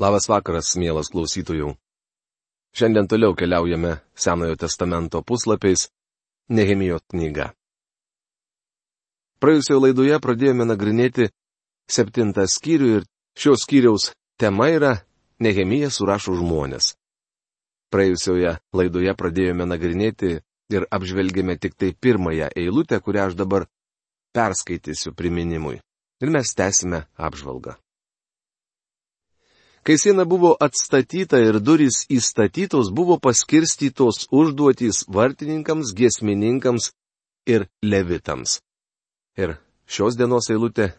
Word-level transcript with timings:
Labas 0.00 0.30
vakaras, 0.32 0.72
mielas 0.80 1.10
klausytojų. 1.12 1.74
Šiandien 2.72 3.04
toliau 3.04 3.34
keliaujame 3.36 3.98
Senojo 4.16 4.56
testamento 4.56 5.20
puslapiais 5.20 5.90
Nehemijo 6.48 7.02
knyga. 7.12 7.50
Praėjusioje 9.44 9.82
laidoje 9.82 10.16
pradėjome 10.24 10.64
nagrinėti 10.70 11.26
septintą 11.92 12.46
skyrių 12.48 12.88
ir 12.94 13.04
šios 13.36 13.66
skyriaus 13.66 14.08
tema 14.40 14.70
yra 14.72 14.94
Nehemija 15.44 15.92
surašo 15.92 16.38
žmonės. 16.38 16.94
Praėjusioje 17.92 18.56
laidoje 18.72 19.14
pradėjome 19.20 19.68
nagrinėti 19.68 20.32
ir 20.72 20.88
apžvelgėme 20.88 21.58
tik 21.60 21.76
tai 21.76 21.92
pirmąją 21.92 22.48
eilutę, 22.56 23.02
kurią 23.04 23.28
aš 23.28 23.36
dabar 23.36 23.68
perskaitysiu 24.32 25.12
priminimui. 25.12 25.76
Ir 26.24 26.32
mes 26.32 26.56
tęsime 26.56 27.04
apžvalgą. 27.20 27.76
Kai 29.90 29.98
siena 29.98 30.24
buvo 30.24 30.52
atstatyta 30.66 31.40
ir 31.42 31.56
durys 31.66 32.04
įstatytos, 32.16 32.92
buvo 32.94 33.16
paskirstytos 33.18 34.28
užduotys 34.30 35.00
vartininkams, 35.16 35.90
giesmininkams 35.98 36.92
ir 37.50 37.64
levitams. 37.82 38.60
Ir 39.34 39.56
šios 39.90 40.14
dienos 40.14 40.46
eilutė. 40.54 40.92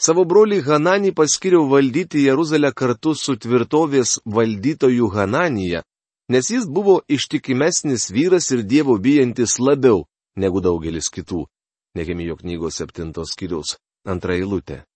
Savo 0.00 0.24
brolį 0.24 0.62
Hananį 0.70 1.12
paskiriau 1.20 1.68
valdyti 1.68 2.24
Jeruzalę 2.24 2.72
kartu 2.72 3.12
su 3.12 3.36
tvirtovės 3.36 4.16
valdytoju 4.24 5.12
Hananija, 5.12 5.84
nes 6.32 6.48
jis 6.48 6.64
buvo 6.64 7.02
ištikimesnis 7.12 8.08
vyras 8.08 8.48
ir 8.56 8.64
dievo 8.64 8.96
bijantis 8.96 9.60
labiau 9.60 10.06
negu 10.40 10.64
daugelis 10.64 11.12
kitų. 11.12 11.44
Nehemijo 11.92 12.40
knygos 12.40 12.80
septintos 12.80 13.36
skyriaus 13.36 13.76
antra 14.08 14.40
eilutė. 14.40 14.86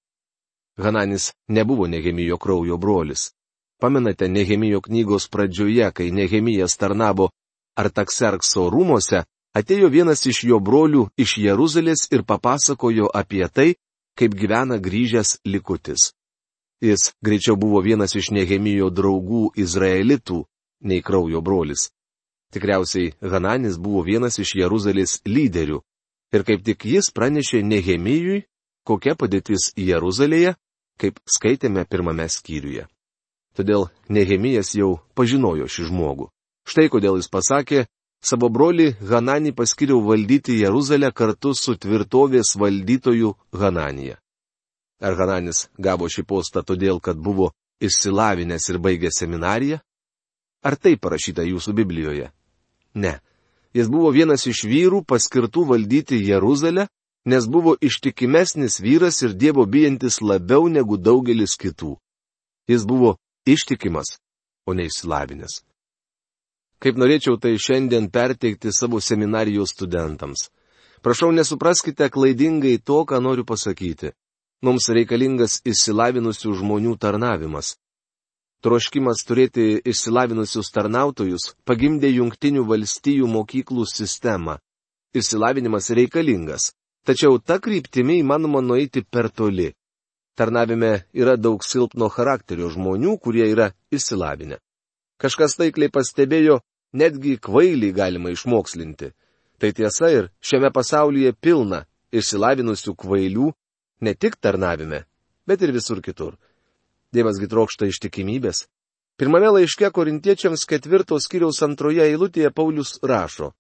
Hananis 0.78 1.32
nebuvo 1.48 1.86
Nehemijo 1.86 2.38
kraujo 2.38 2.76
brolis. 2.76 3.30
Pamenate 3.80 4.28
Nehemijo 4.28 4.80
knygos 4.80 5.28
pradžioje, 5.28 5.90
kai 5.92 6.10
Nehemijas 6.10 6.76
tarnavo 6.76 7.30
Artakserkso 7.76 8.68
rūmose, 8.70 9.24
atėjo 9.56 9.88
vienas 9.90 10.26
iš 10.26 10.44
jo 10.44 10.60
brolių 10.60 11.08
iš 11.16 11.38
Jeruzalės 11.38 12.08
ir 12.12 12.24
papasakojo 12.24 13.08
apie 13.14 13.48
tai, 13.48 13.74
kaip 14.16 14.34
gyvena 14.36 14.78
grįžęs 14.78 15.38
likutis. 15.44 16.12
Jis 16.82 17.12
greičiau 17.24 17.56
buvo 17.56 17.80
vienas 17.80 18.16
iš 18.18 18.30
Nehemijo 18.30 18.90
draugų 18.90 19.52
Izraelitų, 19.56 20.44
nei 20.82 21.02
kraujo 21.02 21.40
brolis. 21.40 21.90
Tikriausiai 22.52 23.14
Hananis 23.22 23.78
buvo 23.78 24.02
vienas 24.04 24.38
iš 24.38 24.56
Jeruzalės 24.60 25.20
lyderių. 25.24 25.80
Ir 26.32 26.44
kaip 26.48 26.64
tik 26.64 26.84
jis 26.84 27.12
pranešė 27.14 27.62
Nehemijui, 27.64 28.42
kokia 28.84 29.14
padėtis 29.16 29.70
Jeruzalėje, 29.76 30.56
kaip 31.00 31.20
skaitėme 31.26 31.84
pirmame 31.88 32.28
skyriuje. 32.28 32.86
Todėl 33.56 33.88
Nehemijas 34.08 34.72
jau 34.74 35.00
pažinojo 35.14 35.68
šį 35.68 35.88
žmogų. 35.90 36.28
Štai 36.68 36.88
kodėl 36.92 37.18
jis 37.20 37.28
pasakė, 37.28 37.84
savo 38.24 38.48
brolį 38.48 38.92
Hananį 39.00 39.52
paskiriau 39.58 40.00
valdyti 40.06 40.60
Jeruzalę 40.62 41.12
kartu 41.12 41.52
su 41.54 41.74
tvirtovės 41.76 42.54
valdytoju 42.56 43.34
Hananija. 43.52 44.16
Ar 45.02 45.18
Hananis 45.18 45.66
gavo 45.76 46.08
šį 46.08 46.24
postą 46.24 46.62
todėl, 46.62 47.00
kad 47.02 47.18
buvo 47.18 47.50
išsilavinęs 47.82 48.68
ir 48.70 48.78
baigė 48.78 49.10
seminariją? 49.10 49.82
Ar 50.62 50.78
tai 50.78 50.94
parašyta 50.96 51.42
jūsų 51.42 51.74
Biblijoje? 51.74 52.30
Ne. 52.94 53.18
Jis 53.74 53.88
buvo 53.90 54.12
vienas 54.14 54.46
iš 54.46 54.62
vyrų 54.68 55.02
paskirtų 55.08 55.64
valdyti 55.72 56.20
Jeruzalę 56.22 56.86
nes 57.24 57.46
buvo 57.46 57.76
ištikimesnis 57.80 58.80
vyras 58.80 59.22
ir 59.22 59.34
Dievo 59.34 59.66
bijantis 59.66 60.20
labiau 60.20 60.68
negu 60.68 60.96
daugelis 60.96 61.54
kitų. 61.56 61.96
Jis 62.68 62.86
buvo 62.86 63.16
ištikimas, 63.46 64.18
o 64.66 64.74
neišsilavinęs. 64.74 65.62
Kaip 66.82 66.98
norėčiau 66.98 67.38
tai 67.38 67.54
šiandien 67.58 68.10
perteikti 68.10 68.72
savo 68.74 68.98
seminarijos 69.00 69.70
studentams. 69.70 70.50
Prašau, 71.02 71.30
nesupraskite 71.30 72.08
klaidingai 72.10 72.78
to, 72.78 73.02
ką 73.06 73.20
noriu 73.22 73.46
pasakyti. 73.46 74.12
Mums 74.62 74.86
reikalingas 74.90 75.60
išsilavinusių 75.66 76.54
žmonių 76.58 76.94
tarnavimas. 76.98 77.76
Troškimas 78.62 79.24
turėti 79.26 79.80
išsilavinusius 79.90 80.70
tarnautojus 80.70 81.48
pagimdė 81.66 82.12
jungtinių 82.14 82.62
valstijų 82.66 83.26
mokyklų 83.26 83.86
sistemą. 83.90 84.60
Išsilavinimas 85.18 85.90
reikalingas. 85.90 86.70
Tačiau 87.02 87.40
ta 87.42 87.58
kryptimi 87.58 88.20
įmanoma 88.22 88.60
nueiti 88.62 89.02
per 89.02 89.26
toli. 89.34 89.72
Tarnavime 90.38 90.90
yra 91.18 91.34
daug 91.36 91.64
silpno 91.66 92.06
charakterio 92.08 92.68
žmonių, 92.70 93.16
kurie 93.18 93.48
yra 93.50 93.72
išsilavinę. 93.90 94.60
Kažkas 95.18 95.58
taikliai 95.58 95.90
pastebėjo, 95.90 96.60
netgi 96.94 97.40
kvailį 97.42 97.90
galima 97.96 98.30
išmokslinti. 98.30 99.10
Tai 99.58 99.70
tiesa 99.74 100.10
ir 100.14 100.28
šiame 100.46 100.70
pasaulyje 100.74 101.34
pilna 101.34 101.82
išsilavinusių 102.14 102.94
kvailių 103.02 103.48
ne 104.06 104.14
tik 104.14 104.38
tarnavime, 104.38 105.02
bet 105.46 105.62
ir 105.62 105.74
visur 105.74 106.02
kitur. 106.06 106.38
Dievas 107.12 107.42
gitrokšta 107.42 107.90
ištikimybės. 107.90 108.68
Pirmame 109.18 109.50
laiške 109.58 109.90
korintiečiams 109.90 110.64
ketvirtos 110.70 111.26
kiriaus 111.26 111.60
antroje 111.66 112.06
eilutėje 112.06 112.54
Paulius 112.54 112.96
rašo 113.02 113.50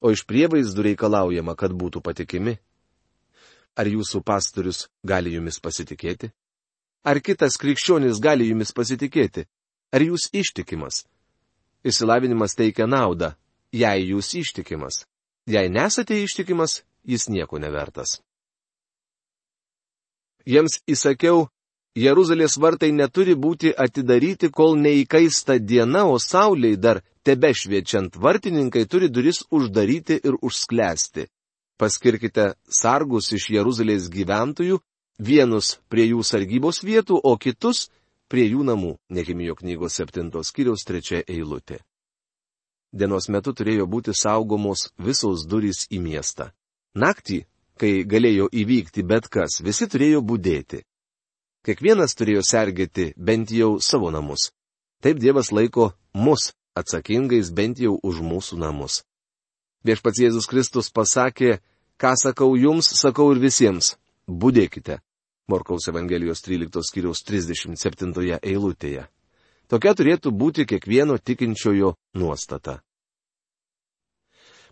o 0.00 0.12
iš 0.12 0.24
prievaizdų 0.28 0.90
reikalaujama, 0.90 1.56
kad 1.58 1.74
būtų 1.74 2.02
patikimi. 2.04 2.56
Ar 3.76 3.86
jūsų 3.86 4.22
pastorius 4.24 4.86
gali 5.04 5.34
jumis 5.36 5.60
pasitikėti? 5.60 6.30
Ar 7.04 7.20
kitas 7.20 7.58
krikščionis 7.60 8.20
gali 8.24 8.48
jumis 8.48 8.72
pasitikėti? 8.72 9.44
Ar 9.92 10.02
jūs 10.02 10.30
ištikimas? 10.32 11.04
Išsilavinimas 11.86 12.56
teikia 12.58 12.88
naudą, 12.88 13.34
jei 13.70 14.08
jūs 14.08 14.32
ištikimas. 14.40 15.04
Jei 15.46 15.68
nesate 15.70 16.16
ištikimas, 16.24 16.80
jis 17.04 17.28
nieko 17.28 17.60
nevertas. 17.62 18.18
Jiems 20.46 20.80
įsakiau, 20.90 21.46
Jeruzalės 21.96 22.58
vartai 22.60 22.90
neturi 22.92 23.36
būti 23.38 23.70
atidaryti, 23.72 24.50
kol 24.50 24.74
neįkaista 24.76 25.56
diena, 25.58 26.04
o 26.04 26.18
sauliai 26.20 26.76
dar 26.76 27.00
tebe 27.24 27.52
šviečiant 27.54 28.18
vartininkai 28.20 28.84
turi 28.90 29.08
duris 29.08 29.44
uždaryti 29.50 30.18
ir 30.20 30.36
užsklęsti. 30.42 31.24
Paskirkite 31.76 32.54
sargus 32.72 33.32
iš 33.36 33.50
Jeruzalės 33.52 34.08
gyventojų, 34.12 34.78
vienus 35.18 35.76
prie 35.92 36.06
jų 36.08 36.22
sargybos 36.24 36.80
vietų, 36.84 37.18
o 37.20 37.36
kitus 37.36 37.90
prie 38.32 38.46
jų 38.48 38.64
namų, 38.64 38.96
nekimijo 39.12 39.56
knygos 39.60 40.00
7 40.00 40.32
skyriaus 40.42 40.86
3 40.88 41.22
eilutė. 41.28 41.82
Dienos 42.96 43.28
metu 43.28 43.52
turėjo 43.52 43.84
būti 43.86 44.14
saugomos 44.16 44.88
visos 44.96 45.44
durys 45.44 45.84
į 45.92 46.00
miestą. 46.00 46.50
Naktį, 46.96 47.44
kai 47.76 48.06
galėjo 48.08 48.48
įvykti 48.48 49.04
bet 49.04 49.28
kas, 49.28 49.60
visi 49.60 49.84
turėjo 49.84 50.22
būdėti. 50.24 50.80
Kiekvienas 51.66 52.14
turėjo 52.16 52.44
sergėti 52.46 53.10
bent 53.18 53.50
jau 53.52 53.76
savo 53.82 54.08
namus. 54.14 54.52
Taip 55.02 55.20
Dievas 55.20 55.52
laiko 55.52 55.90
mus 56.14 56.54
atsakingais 56.78 57.50
bent 57.52 57.82
jau 57.82 57.98
už 58.02 58.22
mūsų 58.24 58.56
namus. 58.62 59.02
Viešpats 59.86 60.18
Jėzus 60.18 60.48
Kristus 60.50 60.88
pasakė, 60.90 61.60
ką 61.94 62.10
sakau 62.18 62.56
jums, 62.58 62.88
sakau 62.98 63.28
ir 63.30 63.38
visiems- 63.38 63.94
būdėkite. 64.42 64.98
Morkaus 65.46 65.86
Evangelijos 65.86 66.42
13 66.42 66.82
skyriaus 66.82 67.22
37 67.22 68.40
eilutėje. 68.42 69.06
Tokia 69.68 69.94
turėtų 69.94 70.32
būti 70.34 70.66
kiekvieno 70.66 71.18
tikinčiojo 71.18 71.94
nuostata. 72.14 72.82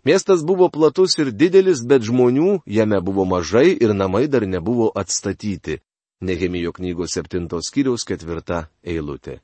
Miestas 0.03 0.43
buvo 0.43 0.69
platus 0.69 1.17
ir 1.17 1.31
didelis, 1.31 1.85
bet 1.87 2.03
žmonių 2.03 2.61
jame 2.65 2.99
buvo 3.01 3.23
mažai 3.25 3.71
ir 3.71 3.93
namai 3.93 4.27
dar 4.27 4.45
nebuvo 4.45 4.91
atstatyti. 4.95 5.79
Nehemijo 6.21 6.71
knygos 6.73 7.15
7 7.15 7.47
skyriaus 7.63 8.03
4 8.03 8.67
eilutė. 8.83 9.39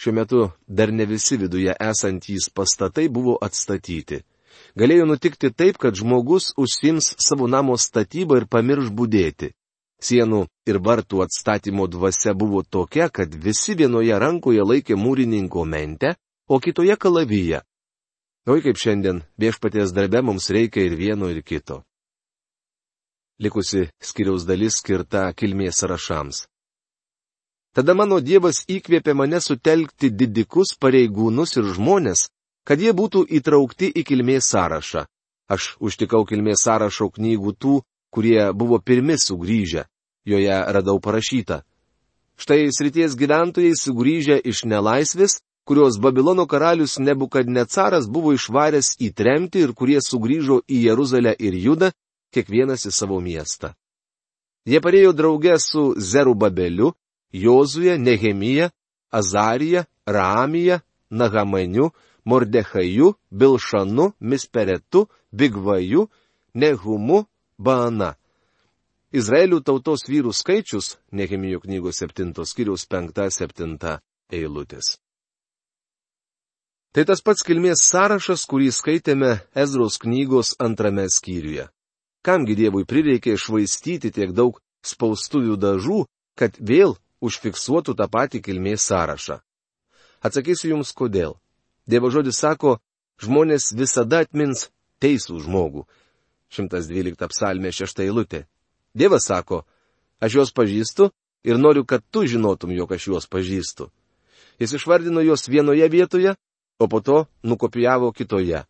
Šiuo 0.00 0.12
metu 0.14 0.50
dar 0.66 0.90
ne 0.92 1.04
visi 1.04 1.36
viduje 1.36 1.76
esantys 1.78 2.48
pastatai 2.48 3.08
buvo 3.08 3.36
atstatyti. 3.36 4.24
Galėjo 4.78 5.04
nutikti 5.04 5.50
taip, 5.52 5.76
kad 5.76 5.96
žmogus 5.98 6.52
užsims 6.56 7.12
savo 7.20 7.48
namo 7.48 7.76
statybą 7.76 8.40
ir 8.40 8.46
pamirš 8.48 8.88
būdėti. 8.96 9.52
Sienų 10.02 10.46
ir 10.66 10.78
vartų 10.82 11.20
atstatymo 11.22 11.86
dvasia 11.86 12.32
buvo 12.34 12.62
tokia, 12.64 13.08
kad 13.08 13.34
visi 13.34 13.76
vienoje 13.78 14.16
rankoje 14.18 14.64
laikė 14.64 14.96
mūrininko 14.98 15.66
mentę, 15.68 16.16
o 16.48 16.58
kitoje 16.58 16.96
kalavyje. 16.96 17.60
Oi 18.48 18.62
kaip 18.64 18.80
šiandien 18.80 19.22
viešpaties 19.38 19.92
darbe 19.94 20.22
mums 20.26 20.48
reikia 20.50 20.82
ir 20.88 20.96
vieno 20.98 21.28
ir 21.30 21.44
kito. 21.46 21.84
Likusi 23.38 23.86
skiriaus 24.02 24.48
dalis 24.48 24.80
skirta 24.80 25.28
kilmės 25.38 25.78
sąrašams. 25.82 26.46
Tada 27.72 27.94
mano 27.94 28.18
Dievas 28.20 28.64
įkvėpė 28.68 29.14
mane 29.16 29.38
sutelkti 29.40 30.10
didikus 30.10 30.74
pareigūnus 30.82 31.56
ir 31.56 31.70
žmonės, 31.76 32.26
kad 32.64 32.80
jie 32.80 32.92
būtų 32.94 33.24
įtraukti 33.38 33.90
į 33.90 34.04
kilmės 34.06 34.50
sąrašą. 34.52 35.06
Aš 35.52 35.76
užtikau 35.82 36.24
kilmės 36.28 36.62
sąrašo 36.64 37.10
knygų 37.12 37.52
tų, 37.58 37.80
kurie 38.14 38.52
buvo 38.54 38.78
pirmi 38.78 39.18
sugrįžę. 39.18 39.86
Joje 40.24 40.58
radau 40.74 41.00
parašyta. 41.02 41.62
Štai 42.38 42.70
srities 42.70 43.16
gyventojai 43.18 43.74
sugrįžę 43.76 44.38
iš 44.38 44.64
nelaisvės, 44.70 45.40
kurios 45.66 45.98
Babilono 45.98 46.46
karalius 46.46 46.98
Nebukadnecaras 46.98 48.08
buvo 48.08 48.32
išvaręs 48.34 48.96
į 49.02 49.12
tremtį 49.18 49.66
ir 49.66 49.74
kurie 49.74 49.98
sugrįžo 50.02 50.62
į 50.66 50.86
Jeruzalę 50.86 51.34
ir 51.38 51.58
Judą, 51.66 51.92
kiekvienas 52.32 52.86
į 52.86 52.92
savo 52.94 53.20
miestą. 53.20 53.74
Jie 54.66 54.78
parėjo 54.80 55.12
drauge 55.12 55.58
su 55.58 55.92
Zerubabeliu, 55.98 56.92
Jozuje, 57.32 57.98
Nehemija, 57.98 58.70
Azarija, 59.10 59.84
Ramija, 60.06 60.80
Nahamaniu, 61.10 61.90
Mordechaju, 62.24 63.14
Bilšanu, 63.30 64.12
Misperetu, 64.20 65.06
Bigvaju, 65.32 66.08
Nehumu, 66.54 67.24
Baana. 67.58 68.14
Izraelių 69.12 69.60
tautos 69.60 70.06
vyrų 70.08 70.32
skaičius, 70.32 70.96
Nehemijo 71.12 71.60
knygos 71.60 72.00
7 72.00 72.32
skyriaus 72.48 72.86
5-7 72.88 73.98
eilutės. 74.32 74.96
Tai 76.92 77.04
tas 77.08 77.22
pats 77.24 77.44
kilmės 77.44 77.84
sąrašas, 77.88 78.44
kurį 78.48 78.70
skaitėme 78.72 79.38
Ezros 79.56 79.98
knygos 80.00 80.54
antrame 80.60 81.06
skyriuje. 81.08 81.68
Kamgi 82.24 82.56
Dievui 82.56 82.84
prireikė 82.88 83.36
išvaistyti 83.36 84.12
tiek 84.12 84.32
daug 84.36 84.60
spaustuvių 84.84 85.56
dažų, 85.56 86.02
kad 86.38 86.56
vėl 86.60 86.96
užfiksuotų 87.24 87.96
tą 87.98 88.08
patį 88.12 88.42
kilmės 88.44 88.84
sąrašą. 88.88 89.40
Atsakysiu 90.22 90.74
Jums 90.74 90.92
kodėl. 90.94 91.41
Dievo 91.86 92.10
žodis 92.10 92.38
sako, 92.38 92.78
žmonės 93.22 93.72
visada 93.74 94.22
atmins 94.22 94.68
teisų 95.02 95.40
žmogų. 95.42 95.86
112 96.52 97.28
psalmė 97.32 97.72
6 97.72 98.04
eilutė. 98.04 98.44
Dievas 98.94 99.26
sako, 99.26 99.62
aš 100.20 100.36
juos 100.36 100.52
pažįstu 100.52 101.10
ir 101.44 101.58
noriu, 101.58 101.84
kad 101.84 102.04
tu 102.10 102.26
žinotum, 102.28 102.74
jog 102.76 102.92
aš 102.92 103.08
juos 103.08 103.26
pažįstu. 103.26 103.88
Jis 104.60 104.76
išvardino 104.78 105.24
juos 105.24 105.48
vienoje 105.48 105.88
vietoje, 105.88 106.36
o 106.78 106.88
po 106.88 107.00
to 107.00 107.24
nukopijavo 107.42 108.12
kitoje. 108.12 108.64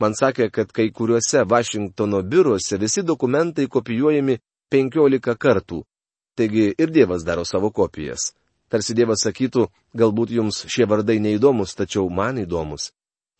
Man 0.00 0.16
sakė, 0.16 0.48
kad 0.50 0.72
kai 0.72 0.88
kuriuose 0.90 1.44
Vašingtono 1.44 2.22
biuruose 2.22 2.78
visi 2.80 3.02
dokumentai 3.04 3.68
kopijuojami 3.68 4.38
15 4.72 5.36
kartų. 5.36 5.82
Taigi 6.36 6.70
ir 6.78 6.90
Dievas 6.90 7.24
daro 7.26 7.44
savo 7.44 7.70
kopijas. 7.70 8.32
Tarsi 8.70 8.94
Dievas 8.94 9.24
sakytų, 9.26 9.66
galbūt 9.98 10.30
jums 10.30 10.62
šie 10.70 10.86
vardai 10.86 11.18
neįdomus, 11.18 11.74
tačiau 11.74 12.06
man 12.08 12.38
įdomus. 12.38 12.92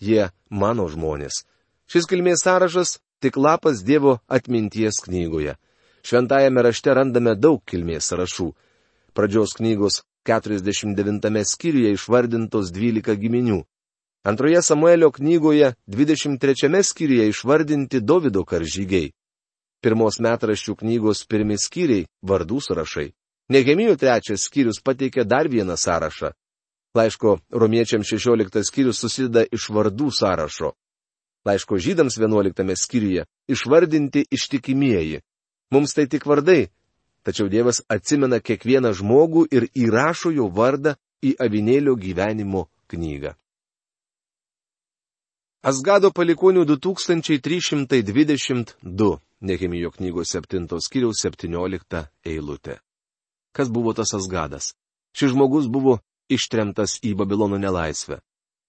Jie 0.02 0.30
mano 0.50 0.88
žmonės. 0.90 1.44
Šis 1.86 2.08
kilmės 2.10 2.42
sąrašas 2.42 2.98
tik 3.22 3.36
lapas 3.36 3.84
Dievo 3.86 4.18
atminties 4.26 4.98
knygoje. 5.04 5.54
Šventajame 6.02 6.64
rašte 6.66 6.94
randame 6.96 7.36
daug 7.36 7.62
kilmės 7.62 8.10
sąrašų. 8.10 8.48
Pradžios 9.14 9.54
knygos 9.58 10.02
49 10.26 11.44
skyriuje 11.46 11.94
išvardintos 11.94 12.72
12 12.74 13.16
giminių. 13.20 13.62
Antroje 14.24 14.62
Samuelio 14.62 15.10
knygoje 15.10 15.74
23 15.86 16.82
skyriuje 16.82 17.28
išvardinti 17.28 18.00
Davido 18.00 18.44
karžygiai. 18.44 19.12
Pirmos 19.80 20.18
metraščių 20.20 20.74
knygos 20.82 21.24
pirmi 21.24 21.56
skyriai- 21.56 22.06
vardų 22.28 22.60
sąrašai. 22.60 23.12
Nehemijų 23.50 23.96
trečias 23.98 24.44
skyrius 24.46 24.78
pateikia 24.82 25.24
dar 25.26 25.48
vieną 25.50 25.74
sąrašą. 25.76 26.30
Laiško 26.94 27.38
romiečiams 27.50 28.06
16 28.06 28.62
skyrius 28.66 28.98
susideda 29.02 29.42
iš 29.50 29.70
vardų 29.74 30.10
sąrašo. 30.14 30.74
Laiško 31.46 31.78
žydams 31.78 32.18
11 32.18 32.76
skyriuje 32.76 33.24
išvardinti 33.48 34.26
ištikimieji. 34.30 35.20
Mums 35.70 35.94
tai 35.94 36.06
tik 36.06 36.26
vardai, 36.26 36.68
tačiau 37.22 37.48
Dievas 37.48 37.82
atsimena 37.88 38.40
kiekvieną 38.40 38.92
žmogų 38.94 39.46
ir 39.50 39.68
įrašo 39.74 40.30
jo 40.34 40.48
vardą 40.50 40.94
į 41.22 41.34
avinėlio 41.38 41.96
gyvenimo 41.96 42.68
knygą. 42.90 43.34
Asgado 45.62 46.10
palikonių 46.10 46.64
2322, 46.64 49.18
Nehemijo 49.40 49.90
knygos 49.90 50.30
7 50.36 50.80
skyriaus 50.80 51.22
17 51.26 52.06
eilutė. 52.24 52.80
Kas 53.52 53.68
buvo 53.68 53.92
tas 53.92 54.14
Asgadas? 54.14 54.74
Šis 55.16 55.30
žmogus 55.34 55.68
buvo 55.68 55.98
ištremtas 56.30 56.98
į 57.02 57.14
Babilono 57.18 57.58
nelaisvę. 57.58 58.20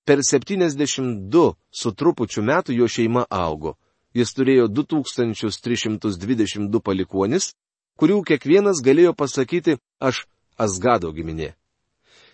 Per 0.06 0.20
72 0.26 1.54
su 1.72 1.92
trupučiu 1.94 2.44
metų 2.44 2.74
jo 2.74 2.88
šeima 2.90 3.26
augo. 3.30 3.78
Jis 4.14 4.34
turėjo 4.36 4.68
2322 4.68 6.82
palikuonis, 6.84 7.54
kurių 7.96 8.24
kiekvienas 8.28 8.82
galėjo 8.84 9.14
pasakyti 9.14 9.78
aš 10.02 10.28
Asgado 10.58 11.12
giminė. 11.16 11.56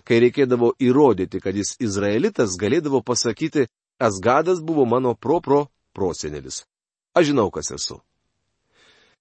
Kai 0.08 0.20
reikėdavo 0.24 0.72
įrodyti, 0.80 1.40
kad 1.44 1.56
jis 1.56 1.76
izraelitas, 1.84 2.58
galėdavo 2.60 3.02
pasakyti, 3.04 3.68
Asgadas 4.00 4.62
buvo 4.64 4.86
mano 4.86 5.16
pro-pro 5.16 5.68
prosenelis. 5.94 6.66
Aš 7.14 7.26
žinau, 7.32 7.52
kas 7.52 7.72
esu. 7.76 8.00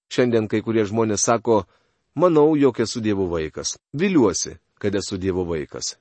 Šiandien 0.07 0.47
kai 0.47 0.61
kurie 0.63 0.85
žmonės 0.87 1.21
sako, 1.27 1.65
Manau, 2.17 2.55
jog 2.57 2.79
esu 2.79 2.99
Dievo 2.99 3.27
vaikas. 3.29 3.77
Viliuosi, 3.93 4.55
kad 4.81 4.95
esu 4.95 5.17
Dievo 5.21 5.43
vaikas. 5.45 5.97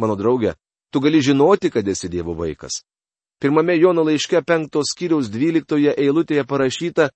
Mano 0.00 0.14
draugė, 0.16 0.54
tu 0.90 1.00
gali 1.04 1.20
žinoti, 1.20 1.68
kad 1.70 1.88
esi 1.88 2.08
Dievo 2.08 2.32
vaikas. 2.32 2.84
Pirmame 3.38 3.76
Jono 3.76 4.02
laiške 4.08 4.40
penktos 4.48 4.94
skyriaus 4.94 5.28
dvyliktoje 5.28 5.92
eilutėje 5.92 6.44
parašyta, 6.48 7.10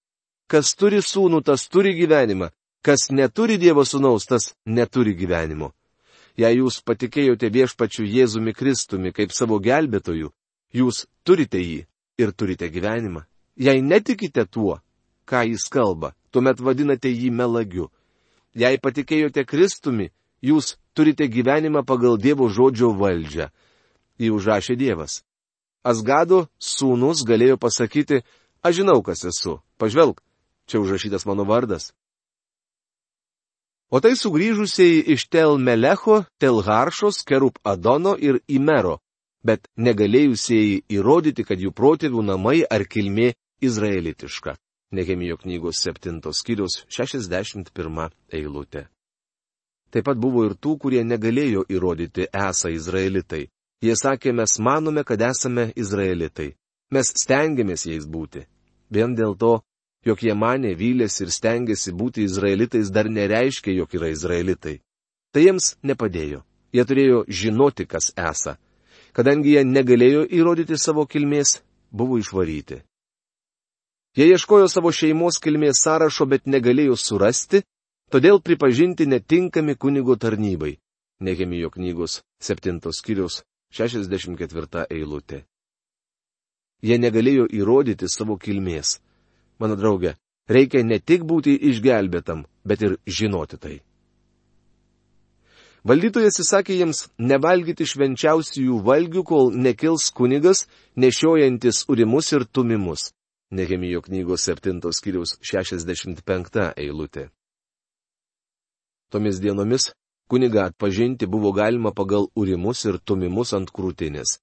kas 0.52 0.75
turi 0.76 1.00
sūnų, 1.00 1.40
tas 1.49 1.64
turi 1.72 1.94
gyvenimą, 1.96 2.50
kas 2.84 3.08
neturi 3.10 3.56
Dievo 3.56 3.87
sūnaus, 3.88 4.28
tas 4.28 4.52
neturi 4.66 5.16
gyvenimo. 5.16 5.72
Jei 6.37 6.58
jūs 6.58 6.82
patikėjote 6.84 7.49
viešpačiu 7.56 8.04
Jėzumi 8.04 8.52
Kristumi 8.52 9.14
kaip 9.16 9.32
savo 9.32 9.56
gelbėtoju, 9.64 10.28
jūs 10.76 11.06
turite 11.25 11.56
jį 11.56 11.87
ir 12.20 12.37
turite 12.37 12.69
gyvenimą. 12.69 13.25
Jei 13.56 13.81
netikite 13.81 14.44
tuo, 14.44 14.78
ką 15.25 15.43
jis 15.49 15.66
kalba, 15.72 16.12
tuomet 16.31 16.60
vadinate 16.60 17.08
jį 17.08 17.32
melagiu. 17.32 17.88
Jei 18.54 18.76
patikėjote 18.76 19.44
Kristumi, 19.49 20.10
jūs 20.44 20.76
turite 20.93 21.28
gyvenimą 21.28 21.84
pagal 21.88 22.19
Dievo 22.20 22.49
žodžio 22.52 22.93
valdžią. 22.96 23.49
Jį 24.20 24.31
užrašė 24.37 24.76
Dievas. 24.76 25.22
Asgado 25.82 26.46
sūnus 26.60 27.25
galėjo 27.26 27.56
pasakyti, 27.58 28.22
aš 28.62 28.82
žinau, 28.82 29.00
kas 29.02 29.25
esu, 29.26 29.58
pažvelg, 29.81 30.20
čia 30.69 30.78
užrašytas 30.78 31.26
mano 31.26 31.49
vardas. 31.49 31.90
O 33.93 34.00
tai 34.00 34.14
sugrįžusiai 34.16 35.02
iš 35.12 35.26
Tel 35.28 35.58
Melecho, 35.58 36.22
Tel 36.40 36.62
Haršos, 36.64 37.25
Kerup 37.28 37.58
Adono 37.64 38.14
ir 38.16 38.38
Imero, 38.49 39.00
bet 39.44 39.68
negalėjusieji 39.76 40.85
įrodyti, 40.97 41.44
kad 41.44 41.61
jų 41.61 41.75
protėvių 41.76 42.23
namai 42.25 42.62
ar 42.64 42.87
kilmė 42.88 43.35
izraelitiška. 43.61 44.56
Nehemijo 44.92 45.38
knygos 45.40 45.80
7 45.84 46.20
skyrius 46.37 46.82
61 46.88 48.11
eilutė. 48.32 48.87
Taip 49.92 50.04
pat 50.08 50.16
buvo 50.20 50.44
ir 50.46 50.54
tų, 50.56 50.78
kurie 50.80 51.02
negalėjo 51.04 51.66
įrodyti 51.68 52.28
esą 52.32 52.70
izraelitai. 52.72 53.46
Jie 53.82 53.96
sakė, 53.99 54.32
mes 54.32 54.58
manome, 54.61 55.04
kad 55.04 55.20
esame 55.20 55.72
izraelitai. 55.76 56.52
Mes 56.92 57.11
stengiamės 57.22 57.87
jais 57.88 58.06
būti. 58.08 58.44
Vien 58.92 59.16
dėl 59.16 59.34
to, 59.37 59.58
jog 60.06 60.22
jie 60.22 60.34
mane 60.37 60.72
vylėsi 60.76 61.25
ir 61.26 61.32
stengiasi 61.34 61.92
būti 61.92 62.25
izraelitais, 62.28 62.92
dar 62.92 63.08
nereiškia, 63.08 63.75
jog 63.80 63.96
yra 63.96 64.12
izraelitai. 64.12 64.78
Tai 65.32 65.44
jiems 65.44 65.75
nepadėjo. 65.82 66.44
Jie 66.72 66.84
turėjo 66.88 67.25
žinoti, 67.28 67.88
kas 67.88 68.12
esą. 68.16 68.56
Kadangi 69.12 69.56
jie 69.56 69.64
negalėjo 69.64 70.25
įrodyti 70.28 70.78
savo 70.80 71.04
kilmės, 71.04 71.61
buvo 71.92 72.16
išvaryti. 72.20 72.80
Jie 74.16 74.26
ieškojo 74.28 74.66
savo 74.69 74.90
šeimos 74.92 75.38
kilmės 75.40 75.78
sąrašo, 75.81 76.26
bet 76.28 76.45
negalėjo 76.45 76.99
surasti, 77.00 77.62
todėl 78.12 78.42
pripažinti 78.45 79.07
netinkami 79.09 79.75
kunigo 79.75 80.19
tarnybai. 80.21 80.76
Nehemijo 81.21 81.71
knygos 81.73 82.19
7 82.45 82.92
skyrius 82.92 83.40
64 83.73 84.85
eilutė. 84.90 85.47
Jie 86.83 86.99
negalėjo 86.99 87.47
įrodyti 87.57 88.11
savo 88.11 88.37
kilmės. 88.37 88.99
Mano 89.59 89.78
draugė, 89.81 90.16
reikia 90.50 90.83
ne 90.85 90.99
tik 90.99 91.25
būti 91.25 91.57
išgelbėtam, 91.71 92.45
bet 92.69 92.83
ir 92.83 92.99
žinoti 93.07 93.57
tai. 93.57 93.78
Valdytojas 95.88 96.37
įsakė 96.45 96.76
jiems 96.76 97.07
nevalgyti 97.19 97.88
švenčiausiųjų 97.88 98.76
valgių, 98.85 99.25
kol 99.25 99.50
nekils 99.57 100.11
kunigas, 100.12 100.66
nešiojantis 101.00 101.87
urimus 101.88 102.28
ir 102.37 102.45
tumimus. 102.45 103.09
Nehemijo 103.52 104.00
knygos 104.02 104.47
7 104.49 104.80
skyriaus 104.97 105.37
65 105.44 106.73
eilutė. 106.76 107.28
Tomis 109.12 109.40
dienomis 109.44 109.90
kuniga 110.30 110.64
atpažinti 110.64 111.26
buvo 111.26 111.52
galima 111.52 111.92
pagal 111.92 112.30
urimus 112.35 112.85
ir 112.88 112.97
tumimus 113.04 113.52
ant 113.52 113.68
krūtinės. 113.76 114.38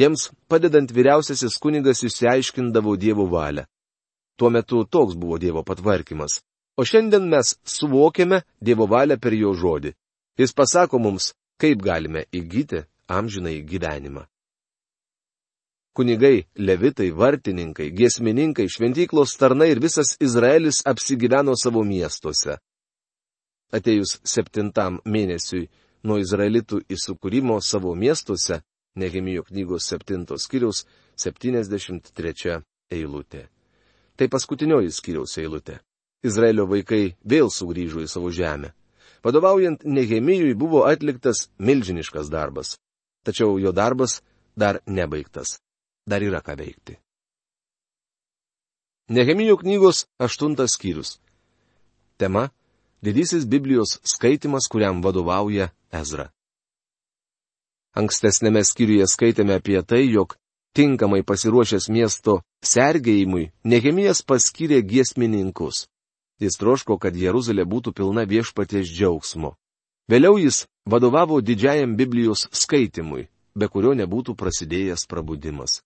Jiems 0.00 0.30
padedant 0.48 0.92
vyriausiasis 0.96 1.58
kunigas 1.60 2.00
išsiaiškindavo 2.08 2.96
Dievo 2.96 3.26
valią. 3.28 3.64
Tuo 4.36 4.50
metu 4.50 4.84
toks 4.84 5.14
buvo 5.20 5.36
Dievo 5.38 5.62
patvarkymas. 5.64 6.40
O 6.76 6.84
šiandien 6.84 7.28
mes 7.28 7.54
suvokiame 7.64 8.42
Dievo 8.60 8.86
valią 8.88 9.16
per 9.20 9.36
jo 9.36 9.52
žodį. 9.52 9.92
Jis 10.40 10.52
pasako 10.52 10.98
mums, 11.00 11.32
kaip 11.60 11.84
galime 11.84 12.24
įgyti 12.32 12.84
amžinai 13.08 13.60
gyvenimą. 13.64 14.24
Kunigai, 15.96 16.44
levitai, 16.58 17.08
vartininkai, 17.10 17.86
giesmininkai, 17.96 18.66
šventyklos 18.68 19.30
tarnai 19.40 19.70
ir 19.72 19.78
visas 19.80 20.10
Izraelis 20.20 20.82
apsigyveno 20.84 21.54
savo 21.56 21.80
miestuose. 21.88 22.58
Atėjus 23.72 24.18
septintam 24.20 25.00
mėnesiui 25.08 25.70
nuo 26.04 26.20
Izraelitų 26.20 26.82
įsukūrimo 26.92 27.56
savo 27.64 27.94
miestuose, 27.96 28.60
Nehemijo 28.96 29.46
knygos 29.48 29.88
septintos 29.88 30.44
skyriaus 30.44 30.84
73 31.16 32.60
eilutė. 32.92 33.48
Tai 34.16 34.28
paskutinioji 34.28 34.92
skyriaus 34.92 35.40
eilutė. 35.40 35.80
Izraelio 36.24 36.68
vaikai 36.68 37.16
vėl 37.24 37.48
sugrįžo 37.48 38.04
į 38.04 38.08
savo 38.12 38.28
žemę. 38.28 38.74
Vadovaujant 39.24 39.84
Nehemijui 39.84 40.52
buvo 40.52 40.84
atliktas 40.84 41.48
milžiniškas 41.56 42.28
darbas. 42.28 42.76
Tačiau 43.24 43.56
jo 43.56 43.72
darbas 43.72 44.20
dar 44.56 44.84
nebaigtas 44.86 45.56
dar 46.06 46.22
yra 46.22 46.40
ką 46.40 46.56
veikti. 46.56 46.96
Nehemijo 49.08 49.56
knygos 49.56 50.06
aštuntas 50.18 50.74
skyrius. 50.74 51.18
Tema- 52.18 52.48
didysis 53.04 53.44
Biblijos 53.46 54.00
skaitimas, 54.02 54.68
kuriam 54.68 55.02
vadovauja 55.02 55.70
Ezra. 55.92 56.30
Ankstesnėme 57.94 58.64
skyriuje 58.64 59.06
skaitėme 59.06 59.54
apie 59.56 59.82
tai, 59.82 60.02
jog 60.10 60.36
tinkamai 60.76 61.22
pasiruošęs 61.22 61.88
miesto 61.88 62.42
sergėjimui, 62.60 63.52
Nehemijas 63.64 64.20
paskyrė 64.22 64.82
giesmininkus. 64.82 65.86
Jis 66.40 66.58
troško, 66.60 66.98
kad 66.98 67.16
Jeruzalė 67.16 67.64
būtų 67.64 67.94
pilna 67.96 68.26
viešpaties 68.28 68.90
džiaugsmo. 68.90 69.54
Vėliau 70.10 70.36
jis 70.36 70.66
vadovavo 70.84 71.40
didžiajam 71.40 71.96
Biblijos 71.96 72.48
skaitimui, 72.52 73.28
be 73.54 73.68
kurio 73.68 73.94
nebūtų 73.96 74.36
prasidėjęs 74.36 75.06
prabudimas. 75.08 75.80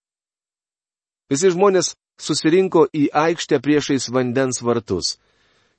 Visi 1.31 1.53
žmonės 1.55 1.95
susirinko 2.19 2.89
į 2.91 3.09
aikštę 3.15 3.61
priešais 3.63 4.09
vandens 4.11 4.61
vartus. 4.67 5.19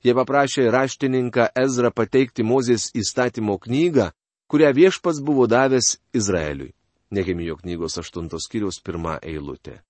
Jie 0.02 0.14
paprašė 0.16 0.70
raštininką 0.72 1.50
Ezra 1.54 1.92
pateikti 1.94 2.42
Mozės 2.42 2.88
įstatymo 2.96 3.58
knygą, 3.62 4.10
kurią 4.50 4.72
viešpats 4.74 5.20
buvo 5.22 5.46
davęs 5.46 5.98
Izraeliui. 6.16 6.72
Nehemijo 7.12 7.58
knygos 7.60 7.98
8 8.00 8.30
skyriaus 8.40 8.80
1 8.80 9.18
eilutė. 9.22 9.82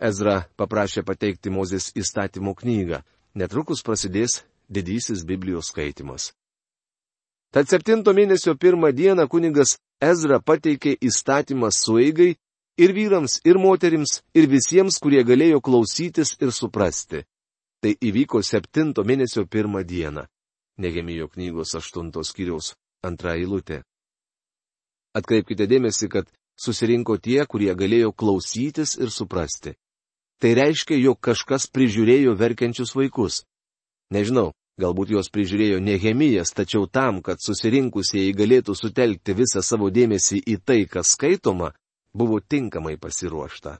Ezra 0.00 0.48
paprašė 0.56 1.04
pateikti 1.06 1.52
Mozės 1.52 1.92
įstatymo 1.94 2.56
knygą. 2.56 3.02
Netrukus 3.34 3.84
prasidės 3.84 4.42
didysis 4.68 5.22
Biblijos 5.24 5.68
skaitimas. 5.70 6.32
Tad 7.52 7.68
septinto 7.68 8.12
mėnesio 8.16 8.56
pirmą 8.56 8.90
dieną 8.96 9.28
kunigas 9.28 9.76
Ezra 10.00 10.40
pateikė 10.40 10.96
įstatymą 10.96 11.68
sueigai 11.70 12.32
ir 12.78 12.94
vyrams, 12.94 13.40
ir 13.44 13.56
moterims, 13.56 14.20
ir 14.34 14.48
visiems, 14.50 14.98
kurie 15.02 15.22
galėjo 15.24 15.60
klausytis 15.60 16.36
ir 16.40 16.52
suprasti. 16.52 17.24
Tai 17.82 17.92
įvyko 17.98 18.42
septinto 18.46 19.02
mėnesio 19.04 19.46
pirmą 19.46 19.82
dieną. 19.84 20.26
Negemijo 20.78 21.28
knygos 21.28 21.74
aštuntos 21.76 22.30
skyriaus 22.30 22.74
antra 23.02 23.34
eilutė. 23.36 23.82
Atkreipkite 25.18 25.66
dėmesį, 25.68 26.08
kad 26.08 26.30
susirinko 26.56 27.18
tie, 27.18 27.42
kurie 27.46 27.74
galėjo 27.74 28.12
klausytis 28.12 28.96
ir 28.96 29.10
suprasti. 29.10 29.74
Tai 30.40 30.54
reiškia, 30.58 30.96
jog 30.98 31.20
kažkas 31.20 31.68
prižiūrėjo 31.70 32.32
verkiančius 32.38 32.94
vaikus. 32.96 33.42
Nežinau, 34.14 34.52
galbūt 34.80 35.12
juos 35.14 35.28
prižiūrėjo 35.30 35.82
Nehemijas, 35.82 36.54
tačiau 36.56 36.88
tam, 36.90 37.20
kad 37.22 37.42
susirinkusieji 37.42 38.32
galėtų 38.34 38.74
sutelkti 38.78 39.36
visą 39.36 39.62
savo 39.62 39.90
dėmesį 39.90 40.42
į 40.54 40.56
tai, 40.64 40.80
kas 40.90 41.12
skaitoma, 41.14 41.72
buvo 42.14 42.40
tinkamai 42.40 42.96
pasiruošta. 42.96 43.78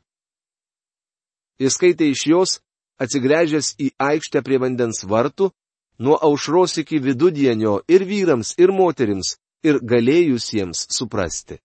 Jis 1.61 1.77
skaitė 1.77 2.09
iš 2.11 2.27
jos, 2.27 2.61
atsigręžęs 3.03 3.75
į 3.79 3.93
aikštę 4.01 4.43
prie 4.43 4.59
vandens 4.63 5.05
vartų, 5.05 5.51
nuo 5.99 6.17
aušros 6.29 6.79
iki 6.83 6.99
vidudienio 6.99 7.81
ir 7.89 8.05
vyrams, 8.09 8.55
ir 8.59 8.73
moterims, 8.73 9.37
ir 9.63 9.79
galėjusiems 9.79 10.87
suprasti. 10.91 11.61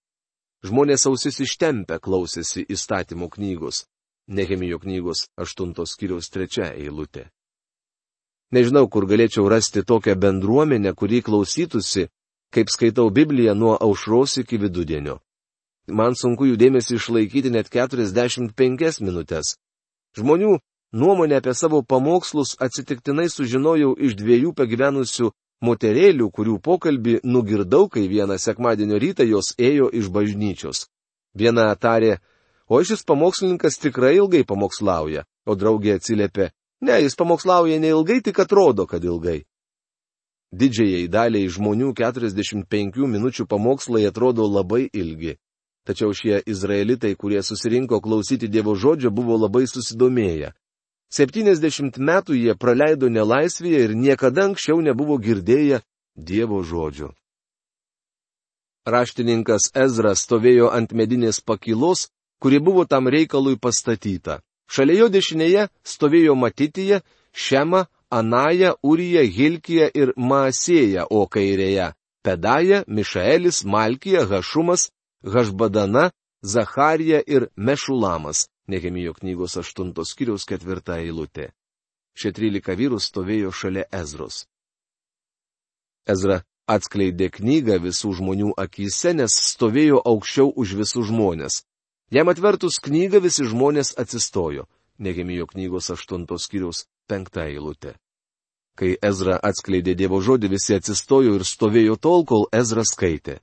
Žmonės 0.66 1.06
ausis 1.10 1.40
ištempę 1.46 2.00
klausėsi 2.02 2.66
įstatymų 2.66 3.30
knygos. 3.38 3.86
Nehemijo 4.28 4.80
knygos 4.84 5.28
8 5.40 5.74
skyriaus 5.88 6.30
3 6.34 6.74
eilutė. 6.76 7.30
Nežinau, 8.52 8.88
kur 8.88 9.06
galėčiau 9.08 9.48
rasti 9.52 9.84
tokią 9.84 10.16
bendruomenę, 10.16 10.94
kuri 10.96 11.22
klausytųsi, 11.22 12.08
kaip 12.52 12.72
skaitau 12.72 13.10
Bibliją 13.12 13.56
nuo 13.56 13.76
aušros 13.76 14.38
iki 14.44 14.58
vidudienio. 14.58 15.20
Man 15.88 16.18
sunku 16.20 16.50
jų 16.50 16.58
dėmesį 16.60 16.98
išlaikyti 17.00 17.52
net 17.54 17.70
45 17.72 19.00
minutės. 19.00 19.56
Žmonių 20.18 20.58
nuomonę 20.92 21.40
apie 21.40 21.54
savo 21.56 21.82
pamokslus 21.84 22.58
atsitiktinai 22.60 23.30
sužinojau 23.32 23.94
iš 23.96 24.18
dviejų 24.20 24.52
pagyvenusių 24.58 25.32
moterėlių, 25.64 26.28
kurių 26.32 26.60
pokalbį 26.60 27.20
nugirdau, 27.24 27.88
kai 27.90 28.08
vieną 28.08 28.38
sekmadienio 28.38 29.00
rytą 29.00 29.24
jos 29.24 29.54
ėjo 29.58 29.88
iš 29.94 30.12
bažnyčios. 30.12 30.88
Viena 31.34 31.72
tarė, 31.76 32.20
o 32.68 32.84
šis 32.84 33.06
pamokslininkas 33.08 33.80
tikrai 33.80 34.18
ilgai 34.18 34.44
pamokslauja, 34.44 35.24
o 35.48 35.56
draugė 35.56 35.98
atsiliepė, 35.98 36.52
ne, 36.82 37.00
jis 37.02 37.16
pamokslauja 37.16 37.80
neilgai, 37.80 38.22
tik 38.22 38.40
atrodo, 38.44 38.86
kad 38.86 39.04
ilgai. 39.04 39.46
Didžiai 40.52 41.08
daliai 41.12 41.50
žmonių 41.52 41.94
45 41.96 43.08
minučių 43.08 43.48
pamokslai 43.48 44.06
atrodo 44.08 44.48
labai 44.48 44.88
ilgi. 44.94 45.36
Tačiau 45.88 46.12
šie 46.12 46.42
izraelitai, 46.44 47.16
kurie 47.16 47.40
susirinko 47.44 48.02
klausyti 48.04 48.50
Dievo 48.52 48.74
žodžio, 48.76 49.12
buvo 49.12 49.38
labai 49.40 49.64
susidomėję. 49.72 50.52
70 51.16 51.96
metų 52.10 52.36
jie 52.36 52.56
praleido 52.60 53.08
nelaisvėje 53.08 53.84
ir 53.86 53.94
niekada 53.96 54.50
anksčiau 54.50 54.82
nebuvo 54.84 55.16
girdėję 55.24 55.80
Dievo 56.18 56.60
žodžio. 56.64 57.14
Raštininkas 58.88 59.72
Ezra 59.76 60.12
stovėjo 60.16 60.74
ant 60.76 60.92
medinės 60.92 61.40
pakilos, 61.40 62.10
kuri 62.44 62.60
buvo 62.60 62.84
tam 62.84 63.08
reikalui 63.08 63.56
pastatyta. 63.56 64.42
Šalia 64.68 65.06
jo 65.06 65.08
dešinėje 65.12 65.70
stovėjo 65.88 66.36
Matitija, 66.36 67.00
Šema, 67.32 67.86
Anaja, 68.12 68.74
Urija, 68.84 69.24
Hilkija 69.24 69.88
ir 69.96 70.12
Maasėja, 70.18 71.08
o 71.10 71.28
kairėje- 71.28 71.94
Pedaja, 72.28 72.84
Mišaelis, 72.88 73.64
Malkija, 73.64 74.28
Hašumas, 74.28 74.90
Hašbadana, 75.24 76.12
Zacharija 76.44 77.22
ir 77.28 77.48
Mešulamas, 77.56 78.48
Nehemijo 78.68 79.14
knygos 79.14 79.58
8 79.58 79.94
skyriaus 80.06 80.46
4 80.46 81.00
eilutė. 81.02 81.52
Šie 82.18 82.32
13 82.32 82.76
vyrų 82.76 83.00
stovėjo 83.00 83.52
šalia 83.52 83.86
Ezros. 83.92 84.46
Ezra 86.08 86.42
atskleidė 86.68 87.30
knygą 87.32 87.78
visų 87.84 88.14
žmonių 88.20 88.54
akise, 88.58 89.14
nes 89.14 89.34
stovėjo 89.52 90.02
aukščiau 90.12 90.52
už 90.56 90.76
visus 90.82 91.08
žmonės. 91.10 91.64
Jam 92.12 92.30
atvertus 92.32 92.80
knygą 92.80 93.22
visi 93.24 93.46
žmonės 93.48 93.94
atsistojo. 94.00 94.68
Nehemijo 95.00 95.48
knygos 95.48 95.90
8 95.94 96.26
skyriaus 96.40 96.86
5 97.10 97.42
eilutė. 97.46 97.96
Kai 98.78 98.98
Ezra 99.02 99.40
atskleidė 99.42 99.96
Dievo 99.98 100.22
žodį, 100.22 100.52
visi 100.54 100.76
atsistojo 100.78 101.36
ir 101.38 101.44
stovėjo 101.46 101.98
tol, 101.98 102.26
kol 102.26 102.46
Ezra 102.54 102.84
skaitė. 102.86 103.40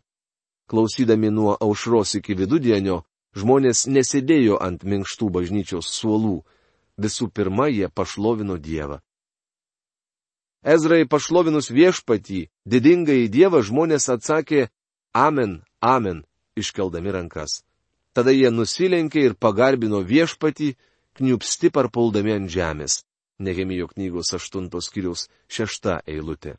Klausydami 0.66 1.30
nuo 1.30 1.56
aušros 1.60 2.14
iki 2.20 2.36
vidudienio, 2.38 3.02
žmonės 3.36 3.84
nesėdėjo 3.90 4.60
ant 4.64 4.84
minkštų 4.84 5.28
bažnyčios 5.34 5.90
suolų. 5.92 6.38
Visų 6.96 7.28
pirma, 7.34 7.66
jie 7.68 7.88
pašlovino 7.90 8.56
Dievą. 8.56 9.00
Ezrai 10.64 11.04
pašlovinus 11.04 11.68
viešpatį, 11.68 12.46
didingai 12.64 13.28
Dievą 13.28 13.60
žmonės 13.60 14.08
atsakė 14.08 14.68
Amen, 15.12 15.60
Amen, 15.82 16.24
iškeldami 16.56 17.12
rankas. 17.12 17.60
Tada 18.14 18.32
jie 18.32 18.48
nusilenkė 18.50 19.26
ir 19.26 19.34
pagarbino 19.34 20.00
viešpatį, 20.00 20.70
kniupsti 21.18 21.70
parpuldami 21.74 22.32
ant 22.38 22.50
žemės. 22.50 23.02
Nehemijo 23.38 23.90
knygos 23.90 24.30
8 24.38 24.70
skyriaus 24.80 25.26
6 25.50 25.98
eilutė. 26.06 26.54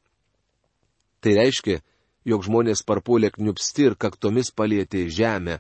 Tai 1.24 1.34
reiškia, 1.40 1.80
jog 2.26 2.46
žmonės 2.48 2.84
parpuolė 2.86 3.32
kniupsti 3.36 3.90
ir 3.90 3.96
kaktomis 3.96 4.52
palėtė 4.52 5.06
žemę. 5.10 5.60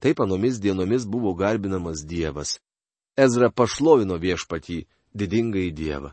Taip 0.00 0.20
anomis 0.20 0.60
dienomis 0.60 1.06
buvo 1.08 1.32
garbinamas 1.34 2.04
Dievas. 2.04 2.58
Ezra 3.16 3.48
pašlovino 3.50 4.18
viešpatį, 4.20 4.84
didingai 5.14 5.70
Dievą. 5.72 6.12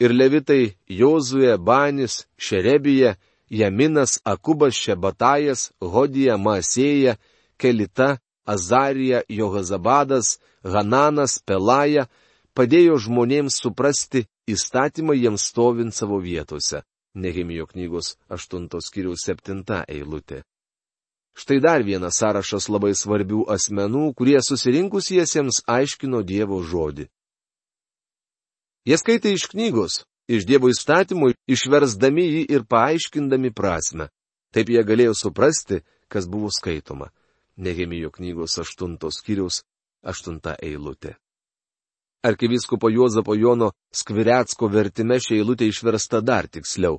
Ir 0.00 0.14
levitai 0.16 0.76
Jozue, 0.88 1.58
Banis, 1.58 2.24
Šerebija, 2.40 3.16
Jaminas, 3.50 4.20
Akubas, 4.24 4.74
Šebatajas, 4.74 5.72
Hodija, 5.80 6.38
Masėja, 6.40 7.18
Kelita, 7.60 8.16
Azarija, 8.46 9.20
Johazabadas, 9.28 10.38
Hananas, 10.64 11.36
Pelaja 11.44 12.06
padėjo 12.56 12.96
žmonėms 13.04 13.60
suprasti 13.62 14.24
įstatymą 14.48 15.14
jiems 15.18 15.44
stovint 15.52 15.94
savo 15.94 16.18
vietose. 16.24 16.82
Nehemijo 17.14 17.66
knygos 17.66 18.16
8 18.28 18.68
skyriaus 18.86 19.26
7 19.26 19.84
eilutė. 19.88 20.42
Štai 21.34 21.60
dar 21.60 21.82
vienas 21.82 22.18
sąrašas 22.20 22.68
labai 22.68 22.92
svarbių 22.94 23.46
asmenų, 23.54 24.12
kurie 24.18 24.38
susirinkusiesiems 24.42 25.62
aiškino 25.66 26.22
Dievo 26.26 26.60
žodį. 26.62 27.06
Jie 28.86 28.96
skaitė 28.98 29.32
iš 29.36 29.46
knygos, 29.52 30.02
iš 30.28 30.46
Dievo 30.48 30.70
įstatymų, 30.72 31.32
išversdami 31.50 32.26
jį 32.26 32.42
ir 32.54 32.66
paaiškindami 32.66 33.52
prasme. 33.54 34.10
Taip 34.54 34.70
jie 34.70 34.82
galėjo 34.82 35.14
suprasti, 35.14 35.82
kas 36.10 36.26
buvo 36.26 36.50
skaitoma. 36.50 37.10
Nehemijo 37.56 38.10
knygos 38.10 38.58
8 38.58 38.96
skyriaus 39.14 39.62
8 40.02 40.56
eilutė. 40.62 41.16
Arkiviskupo 42.22 42.90
Juozapo 42.90 43.34
Jono 43.34 43.70
Skviretsko 43.96 44.68
vertime 44.68 45.16
šia 45.24 45.38
eilutė 45.40 45.70
išversta 45.70 46.20
dar 46.20 46.48
tiksliau. 46.52 46.98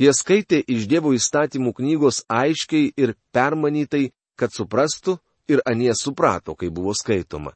Jie 0.00 0.12
skaitė 0.12 0.58
iš 0.68 0.84
Dievo 0.90 1.14
įstatymų 1.16 1.72
knygos 1.78 2.24
aiškiai 2.28 2.90
ir 2.96 3.14
permanytai, 3.32 4.10
kad 4.36 4.52
suprastų 4.52 5.16
ir 5.48 5.62
anie 5.64 5.94
suprato, 5.96 6.54
kai 6.54 6.68
buvo 6.68 6.92
skaitoma. 6.92 7.54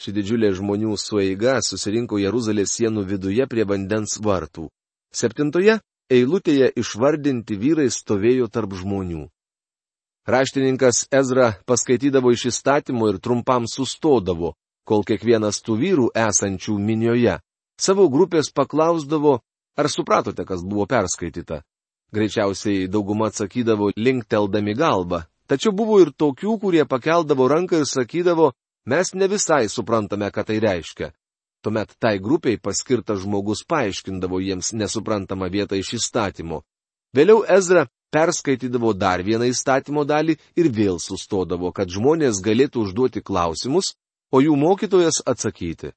Ši 0.00 0.10
didžiulė 0.16 0.50
žmonių 0.58 0.96
sueiga 0.98 1.60
susirinko 1.62 2.18
Jeruzalės 2.18 2.74
sienų 2.74 3.04
viduje 3.06 3.46
prie 3.46 3.62
vandens 3.62 4.16
vartų. 4.18 4.66
Septintoje 5.14 5.78
eilutėje 6.10 6.72
išvardinti 6.74 7.54
vyrai 7.54 7.86
stovėjo 7.92 8.50
tarp 8.50 8.74
žmonių. 8.74 9.28
Raštininkas 10.26 11.06
Ezra 11.12 11.52
paskaitydavo 11.68 12.32
iš 12.34 12.48
įstatymo 12.50 13.12
ir 13.12 13.20
trumpam 13.22 13.68
sustodavo, 13.70 14.54
kol 14.84 15.04
kiekvienas 15.08 15.62
tų 15.64 15.78
vyrų 15.80 16.06
esančių 16.28 16.78
minioje 16.78 17.38
savo 17.80 18.06
grupės 18.12 18.52
paklausdavo, 18.54 19.40
Ar 19.76 19.90
supratote, 19.90 20.44
kas 20.46 20.62
buvo 20.62 20.86
perskaityta? 20.86 21.62
Greičiausiai 22.14 22.86
dauguma 22.86 23.26
atsakydavo 23.30 23.90
linkteldami 23.98 24.74
galvą, 24.78 25.24
tačiau 25.50 25.72
buvo 25.74 25.98
ir 26.02 26.12
tokių, 26.14 26.54
kurie 26.62 26.84
pakeldavo 26.86 27.48
ranką 27.50 27.80
ir 27.82 27.88
sakydavo, 27.90 28.52
mes 28.86 29.10
ne 29.18 29.26
visai 29.32 29.66
suprantame, 29.68 30.30
ką 30.30 30.44
tai 30.46 30.60
reiškia. 30.62 31.10
Tuomet 31.64 31.96
tai 31.98 32.20
grupiai 32.22 32.60
paskirtas 32.60 33.24
žmogus 33.24 33.64
paaiškindavo 33.66 34.38
jiems 34.46 34.70
nesuprantamą 34.78 35.50
vietą 35.50 35.80
iš 35.80 35.96
įstatymo. 35.98 36.62
Vėliau 37.16 37.42
Ezra 37.56 37.88
perskaitydavo 38.14 38.92
dar 38.94 39.24
vieną 39.26 39.48
įstatymo 39.50 40.04
dalį 40.06 40.36
ir 40.60 40.70
vėl 40.70 41.00
sustodavo, 41.02 41.72
kad 41.74 41.90
žmonės 41.90 42.38
galėtų 42.44 42.86
užduoti 42.86 43.24
klausimus, 43.26 43.96
o 44.34 44.42
jų 44.42 44.56
mokytojas 44.58 45.22
atsakyti. 45.30 45.92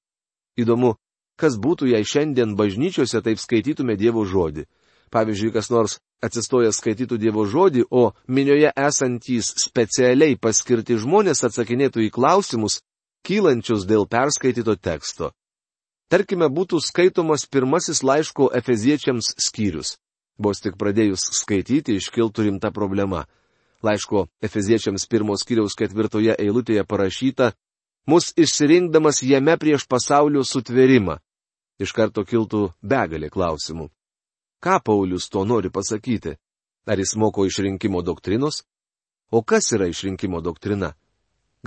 Įdomu, 0.62 0.96
kas 1.41 1.58
būtų, 1.58 1.89
jei 1.94 2.06
šiandien 2.06 2.53
bažnyčiose 2.58 3.22
taip 3.25 3.41
skaitytume 3.41 3.98
Dievo 3.98 4.25
žodį. 4.25 4.67
Pavyzdžiui, 5.13 5.53
kas 5.56 5.70
nors 5.72 5.98
atsistojęs 6.22 6.77
skaitytų 6.82 7.17
Dievo 7.22 7.46
žodį, 7.48 7.88
o 7.89 8.12
minioje 8.27 8.74
esantys 8.75 9.53
specialiai 9.63 10.36
paskirti 10.36 10.98
žmonės 11.00 11.46
atsakinėtų 11.48 12.08
į 12.08 12.13
klausimus, 12.13 12.82
kylančius 13.25 13.88
dėl 13.88 14.08
perskaityto 14.10 14.75
teksto. 14.75 15.32
Tarkime, 16.12 16.48
būtų 16.48 16.79
skaitomas 16.84 17.46
pirmasis 17.51 18.03
laiško 18.03 18.51
Efeziečiams 18.56 19.34
skyrius. 19.44 19.98
Vos 20.38 20.62
tik 20.62 20.77
pradėjus 20.79 21.25
skaityti, 21.41 21.98
iškiltų 21.98 22.48
rimta 22.48 22.72
problema. 22.72 23.25
Laiško 23.84 24.27
Efeziečiams 24.41 25.08
pirmos 25.10 25.44
skyriaus 25.44 25.75
ketvirtoje 25.77 26.36
eilutėje 26.39 26.86
parašyta, 26.88 27.51
mus 28.08 28.34
išsirinkdamas 28.36 29.22
jame 29.24 29.58
prieš 29.62 29.88
pasaulio 29.88 30.44
sutverimą 30.44 31.18
iš 31.80 31.94
karto 31.94 32.24
kiltų 32.26 32.72
begalė 32.82 33.30
klausimų. 33.30 33.90
Ką 34.64 34.80
Paulius 34.84 35.30
to 35.30 35.44
nori 35.46 35.70
pasakyti? 35.70 36.38
Ar 36.88 36.98
jis 36.98 37.14
moko 37.16 37.46
išrinkimo 37.46 38.02
doktrinos? 38.02 38.64
O 39.32 39.44
kas 39.44 39.72
yra 39.76 39.90
išrinkimo 39.92 40.42
doktrina? 40.42 40.96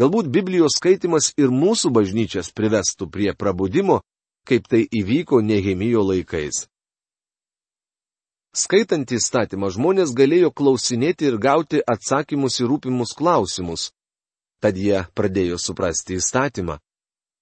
Galbūt 0.00 0.30
Biblijos 0.32 0.78
skaitimas 0.78 1.32
ir 1.36 1.52
mūsų 1.52 1.90
bažnyčias 1.92 2.50
privestų 2.56 3.10
prie 3.10 3.34
prabudimo, 3.36 4.00
kaip 4.48 4.66
tai 4.70 4.86
įvyko 4.86 5.42
Nehemijo 5.44 6.02
laikais. 6.08 6.64
Skaitant 8.56 9.12
įstatymą 9.12 9.68
žmonės 9.70 10.14
galėjo 10.16 10.50
klausinėti 10.50 11.28
ir 11.28 11.36
gauti 11.38 11.82
atsakymus 11.86 12.58
į 12.62 12.70
rūpimus 12.72 13.12
klausimus. 13.14 13.90
Tad 14.60 14.76
jie 14.76 15.04
pradėjo 15.16 15.56
suprasti 15.58 16.18
įstatymą. 16.20 16.78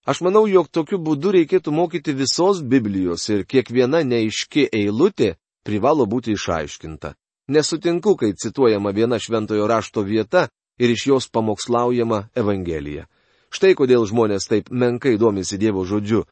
Aš 0.09 0.23
manau, 0.25 0.47
jog 0.49 0.71
tokiu 0.73 0.97
būdu 1.03 1.35
reikėtų 1.35 1.73
mokyti 1.75 2.15
visos 2.17 2.63
Biblijos 2.63 3.27
ir 3.29 3.45
kiekviena 3.45 4.01
neiški 4.07 4.69
eilutė 4.73 5.35
privalo 5.67 6.07
būti 6.07 6.33
išaiškinta. 6.33 7.13
Nesutinku, 7.49 8.15
kai 8.17 8.33
cituojama 8.33 8.93
viena 8.97 9.19
šventojo 9.19 9.67
rašto 9.69 10.03
vieta 10.07 10.49
ir 10.79 10.91
iš 10.91 11.07
jos 11.11 11.29
pamokslaujama 11.29 12.29
Evangelija. 12.35 13.05
Štai 13.51 13.75
kodėl 13.75 14.07
žmonės 14.09 14.49
taip 14.49 14.71
menkai 14.71 15.17
domisi 15.21 15.59
Dievo 15.59 15.85
žodžiu. 15.85 16.25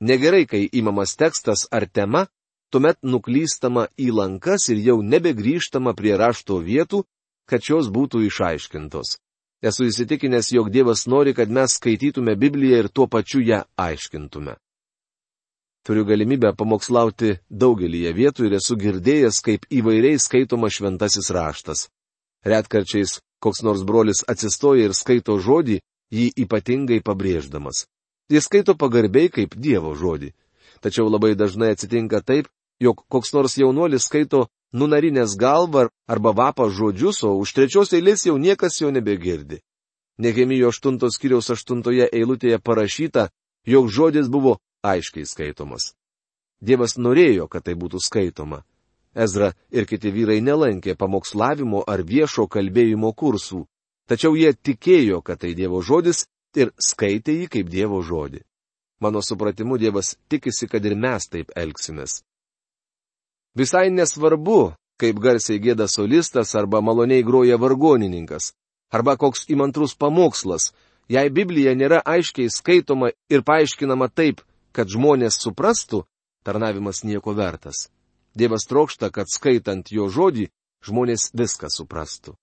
Negerai, 0.00 0.44
kai 0.44 0.64
įmamas 0.68 1.16
tekstas 1.16 1.68
ar 1.70 1.86
tema, 1.86 2.26
tuomet 2.72 2.98
nuklystama 3.04 3.86
į 4.00 4.10
lankas 4.16 4.68
ir 4.72 4.80
jau 4.84 4.98
nebegrįžtama 5.00 5.94
prie 5.94 6.16
rašto 6.18 6.58
vietų, 6.58 7.04
kad 7.48 7.62
šios 7.62 7.92
būtų 7.92 8.24
išaiškintos. 8.28 9.20
Esu 9.64 9.86
įsitikinęs, 9.88 10.50
jog 10.52 10.68
Dievas 10.68 11.06
nori, 11.08 11.32
kad 11.32 11.48
mes 11.48 11.78
skaitytume 11.78 12.34
Bibliją 12.36 12.82
ir 12.82 12.88
tuo 12.92 13.06
pačiu 13.08 13.40
ją 13.40 13.62
aiškintume. 13.80 14.58
Turiu 15.84 16.04
galimybę 16.04 16.50
pamokslauti 16.56 17.38
daugelįje 17.48 18.12
vietų 18.16 18.48
ir 18.48 18.56
esu 18.58 18.76
girdėjęs, 18.80 19.40
kaip 19.44 19.64
įvairiai 19.72 20.20
skaitoma 20.20 20.68
šventasis 20.72 21.30
raštas. 21.32 21.86
Retkarčiais 22.44 23.18
koks 23.40 23.64
nors 23.64 23.84
brolis 23.88 24.20
atsistoja 24.28 24.84
ir 24.88 24.96
skaito 24.96 25.38
žodį, 25.40 25.80
jį 26.12 26.26
ypatingai 26.44 27.00
pabrėždamas. 27.04 27.86
Jis 28.32 28.48
skaito 28.48 28.76
pagarbiai 28.76 29.32
kaip 29.32 29.56
Dievo 29.56 29.94
žodį. 29.96 30.32
Tačiau 30.84 31.08
labai 31.08 31.32
dažnai 31.40 31.72
atsitinka 31.72 32.20
taip, 32.20 32.48
jog 32.80 33.00
koks 33.08 33.32
nors 33.32 33.56
jaunuolis 33.56 34.08
skaito 34.08 34.46
nunarinės 34.74 35.36
galvą 35.38 35.88
arba 36.10 36.32
vapą 36.34 36.68
žodžius, 36.70 37.22
o 37.22 37.38
už 37.38 37.54
trečios 37.54 37.94
eilės 37.94 38.26
jau 38.26 38.36
niekas 38.38 38.80
jo 38.82 38.90
nebegirdi. 38.90 39.62
Nehemijo 40.18 40.70
8 40.74 40.98
skyriaus 41.14 41.50
8 41.50 41.82
eilutėje 42.10 42.58
parašyta, 42.58 43.28
jog 43.66 43.88
žodis 43.88 44.28
buvo 44.28 44.58
aiškiai 44.82 45.26
skaitomas. 45.26 45.94
Dievas 46.60 46.96
norėjo, 46.98 47.48
kad 47.48 47.64
tai 47.66 47.74
būtų 47.74 48.00
skaitoma. 48.02 48.62
Ezra 49.14 49.52
ir 49.70 49.86
kiti 49.86 50.10
vyrai 50.10 50.40
nelankė 50.42 50.96
pamokslavimo 50.98 51.84
ar 51.86 52.02
viešo 52.02 52.46
kalbėjimo 52.50 53.12
kursų, 53.14 53.64
tačiau 54.10 54.34
jie 54.34 54.52
tikėjo, 54.54 55.22
kad 55.22 55.42
tai 55.42 55.54
Dievo 55.54 55.82
žodis 55.82 56.26
ir 56.56 56.74
skaitė 56.78 57.34
jį 57.40 57.48
kaip 57.50 57.70
Dievo 57.70 58.02
žodį. 58.02 58.42
Mano 59.00 59.22
supratimu, 59.22 59.78
Dievas 59.78 60.16
tikisi, 60.28 60.66
kad 60.66 60.84
ir 60.84 60.96
mes 60.98 61.28
taip 61.28 61.50
elgsimės. 61.54 62.22
Visai 63.54 63.90
nesvarbu, 63.90 64.74
kaip 64.98 65.20
garsiai 65.22 65.60
gėda 65.62 65.86
solistas 65.90 66.54
arba 66.58 66.80
maloniai 66.82 67.22
groja 67.22 67.58
vargonininkas, 67.62 68.50
arba 68.90 69.14
koks 69.16 69.46
įmantrus 69.54 69.94
pamokslas, 69.94 70.72
jei 71.08 71.30
Biblija 71.30 71.74
nėra 71.78 72.00
aiškiai 72.02 72.50
skaitoma 72.50 73.12
ir 73.30 73.44
paaiškinama 73.46 74.08
taip, 74.10 74.42
kad 74.74 74.90
žmonės 74.90 75.38
suprastų, 75.44 76.02
tarnavimas 76.42 77.04
nieko 77.04 77.34
vertas. 77.34 77.88
Dievas 78.34 78.66
trokšta, 78.66 79.12
kad 79.14 79.30
skaitant 79.30 79.92
jo 79.94 80.08
žodį, 80.10 80.48
žmonės 80.82 81.30
viską 81.34 81.70
suprastų. 81.70 82.34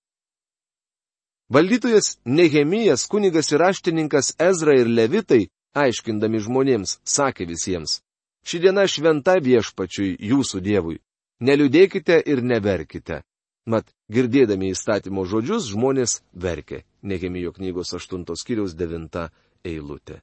Valdytojas 1.52 2.16
Nehemijas, 2.24 3.04
kunigas 3.04 3.52
ir 3.52 3.60
raštininkas 3.60 4.32
Ezra 4.40 4.78
ir 4.80 4.88
Levitai, 4.88 5.50
aiškindami 5.76 6.40
žmonėms, 6.40 6.96
sakė 7.04 7.44
visiems, 7.50 8.00
Ši 8.42 8.58
diena 8.58 8.86
šventa 8.90 9.36
viešpačiui 9.38 10.16
jūsų 10.18 10.60
Dievui. 10.62 10.98
Neliūdėkite 11.42 12.18
ir 12.26 12.42
neverkite. 12.42 13.22
Mat, 13.66 13.86
girdėdami 14.10 14.72
įstatymo 14.74 15.22
žodžius, 15.26 15.68
žmonės 15.70 16.20
verkė. 16.34 16.82
Nehemijo 17.02 17.52
knygos 17.54 17.94
8 17.94 18.26
skyriaus 18.38 18.74
9 18.74 19.28
eilutė. 19.64 20.20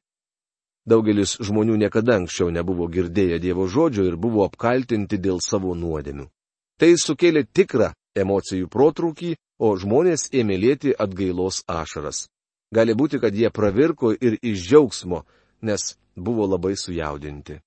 Daugelis 0.89 1.37
žmonių 1.43 1.77
niekada 1.79 2.17
anksčiau 2.19 2.49
nebuvo 2.51 2.87
girdėję 2.91 3.39
Dievo 3.39 3.67
žodžio 3.67 4.07
ir 4.09 4.17
buvo 4.17 4.43
apkaltinti 4.47 5.19
dėl 5.19 5.39
savo 5.43 5.75
nuodėmių. 5.75 6.27
Tai 6.79 6.91
sukėlė 6.95 7.45
tikrą 7.53 7.91
emocijų 8.15 8.67
protrūkį, 8.71 9.35
o 9.59 9.75
žmonės 9.75 10.29
ėmė 10.31 10.57
lėti 10.59 10.95
atgailos 10.95 11.63
ašaras. 11.67 12.27
Gali 12.75 12.95
būti, 12.95 13.19
kad 13.19 13.35
jie 13.35 13.51
pravirko 13.51 14.13
ir 14.15 14.39
iš 14.41 14.67
džiaugsmo, 14.67 15.23
nes 15.61 15.95
buvo 16.15 16.47
labai 16.47 16.75
sujaudinti. 16.79 17.59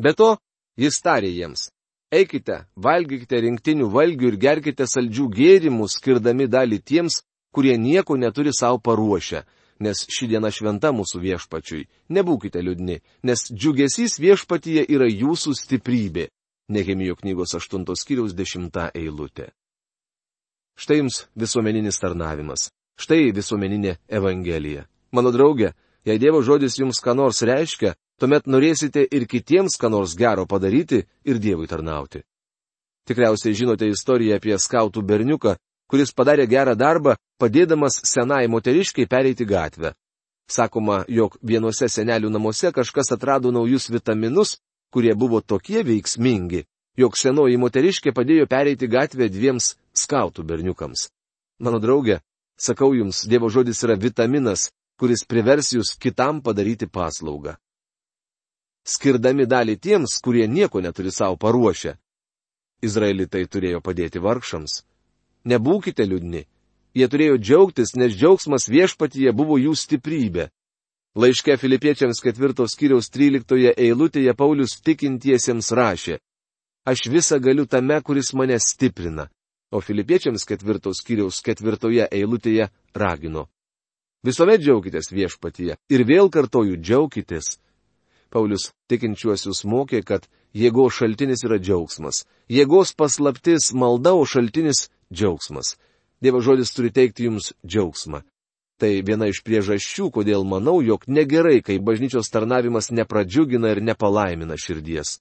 Be 0.00 0.14
to, 0.16 0.36
jis 0.80 0.96
tarė 1.04 1.28
jiems, 1.28 1.68
eikite, 2.08 2.64
valgykite 2.76 3.40
rinktinių 3.44 3.90
valgių 3.92 4.30
ir 4.32 4.38
gerkite 4.40 4.86
saldžių 4.88 5.26
gėrimų, 5.36 5.88
skirdami 5.92 6.46
dalį 6.48 6.78
tiems, 6.90 7.20
kurie 7.52 7.76
nieko 7.78 8.16
neturi 8.16 8.54
savo 8.56 8.80
paruošę, 8.80 9.44
nes 9.84 10.04
ši 10.08 10.30
diena 10.32 10.50
šventa 10.54 10.92
mūsų 10.96 11.20
viešpačiui. 11.26 11.86
Nebūkite 12.16 12.62
liūdni, 12.64 13.00
nes 13.28 13.46
džiugesys 13.52 14.18
viešpatyje 14.22 14.86
yra 14.88 15.08
jūsų 15.10 15.54
stiprybė. 15.58 16.28
Nehemijo 16.70 17.16
knygos 17.18 17.56
8 17.58 17.84
skyriaus 17.98 18.32
10 18.38 18.92
eilutė. 18.94 19.50
Štai 20.80 21.00
jums 21.00 21.24
visuomeninis 21.36 21.98
tarnavimas. 22.00 22.70
Štai 22.96 23.32
visuomeninė 23.36 23.98
evangelija. 24.08 24.86
Mano 25.12 25.32
draugė, 25.34 25.74
jei 26.06 26.20
Dievo 26.22 26.40
žodis 26.46 26.78
jums 26.78 27.02
ką 27.02 27.16
nors 27.18 27.42
reiškia, 27.42 27.96
tuomet 28.20 28.46
norėsite 28.46 29.06
ir 29.16 29.26
kitiems 29.26 29.78
ką 29.80 29.90
nors 29.92 30.14
gero 30.16 30.44
padaryti 30.46 31.06
ir 31.24 31.40
Dievui 31.40 31.68
tarnauti. 31.70 32.22
Tikriausiai 33.08 33.56
žinote 33.56 33.88
istoriją 33.88 34.36
apie 34.36 34.58
skautų 34.60 35.02
berniuką, 35.02 35.56
kuris 35.90 36.12
padarė 36.14 36.46
gerą 36.46 36.76
darbą, 36.76 37.16
padėdamas 37.40 37.96
senai 38.06 38.46
moteriškiai 38.48 39.08
pereiti 39.08 39.46
gatvę. 39.48 39.94
Sakoma, 40.50 41.04
jog 41.08 41.38
vienuose 41.42 41.88
senelių 41.88 42.30
namuose 42.30 42.72
kažkas 42.74 43.12
atrado 43.16 43.50
naujus 43.54 43.88
vitaminus, 43.90 44.58
kurie 44.92 45.14
buvo 45.14 45.40
tokie 45.40 45.82
veiksmingi, 45.86 46.64
jog 46.98 47.16
senoji 47.16 47.56
moteriškė 47.56 48.12
padėjo 48.14 48.46
pereiti 48.50 48.90
gatvę 48.90 49.30
dviems 49.30 49.76
skautų 49.94 50.44
berniukams. 50.46 51.08
Mano 51.60 51.78
draugė, 51.78 52.20
sakau 52.58 52.92
jums, 52.94 53.24
Dievo 53.30 53.48
žodis 53.48 53.82
yra 53.86 53.96
vitaminas, 53.96 54.68
kuris 55.00 55.24
privers 55.24 55.72
jūs 55.72 55.94
kitam 55.96 56.42
padaryti 56.42 56.86
paslaugą. 56.86 57.56
Skirdami 58.86 59.46
dalį 59.46 59.76
tiems, 59.76 60.16
kurie 60.24 60.46
nieko 60.48 60.80
neturi 60.80 61.12
savo 61.12 61.36
paruošę. 61.36 61.96
Izraelitai 62.82 63.44
turėjo 63.46 63.82
padėti 63.84 64.22
vargšams. 64.22 64.80
Nebūkite 65.44 66.06
liūdni. 66.06 66.46
Jie 66.96 67.06
turėjo 67.08 67.36
džiaugtis, 67.38 67.94
nes 67.94 68.16
džiaugsmas 68.16 68.66
viešpatyje 68.68 69.32
buvo 69.36 69.60
jų 69.60 69.76
stiprybė. 69.76 70.48
Laiške 71.14 71.56
Filipiečiams 71.58 72.22
ketvirtos 72.22 72.74
kiriaus 72.78 73.10
13 73.10 73.74
eilutėje 73.76 74.34
Paulius 74.38 74.78
tikintiesiems 74.82 75.70
rašė, 75.74 76.18
Aš 76.84 77.06
visą 77.12 77.38
galiu 77.38 77.66
tame, 77.66 78.00
kuris 78.02 78.32
mane 78.32 78.58
stiprina. 78.58 79.28
O 79.70 79.80
Filipiečiams 79.80 80.46
ketvirtos 80.48 81.02
kiriaus 81.06 81.42
ketvirtoje 81.44 82.08
eilutėje 82.10 82.70
ragino. 82.96 83.46
Visuomet 84.24 84.60
džiaukitės 84.64 85.12
viešpatyje 85.12 85.76
ir 85.94 86.04
vėl 86.08 86.30
kartoju 86.32 86.80
džiaukitės. 86.80 87.58
Paulius 88.30 88.70
tikinčiuosius 88.90 89.64
mokė, 89.66 90.02
kad 90.06 90.26
jėgos 90.54 91.00
šaltinis 91.00 91.44
yra 91.46 91.58
džiaugsmas. 91.58 92.24
Jėgos 92.50 92.94
paslaptis 92.94 93.72
malda, 93.74 94.14
o 94.14 94.26
šaltinis 94.26 94.88
džiaugsmas. 95.12 95.76
Dievo 96.22 96.42
žodis 96.44 96.72
turi 96.76 96.92
teikti 96.94 97.26
jums 97.26 97.52
džiaugsmą. 97.66 98.22
Tai 98.80 98.90
viena 99.04 99.28
iš 99.28 99.42
priežasčių, 99.44 100.08
kodėl 100.14 100.46
manau, 100.48 100.78
jog 100.80 101.04
negerai, 101.08 101.58
kai 101.60 101.80
bažnyčios 101.84 102.30
tarnavimas 102.32 102.88
nepradžiugina 102.94 103.74
ir 103.74 103.82
nepalaimina 103.84 104.56
širdies. 104.56 105.18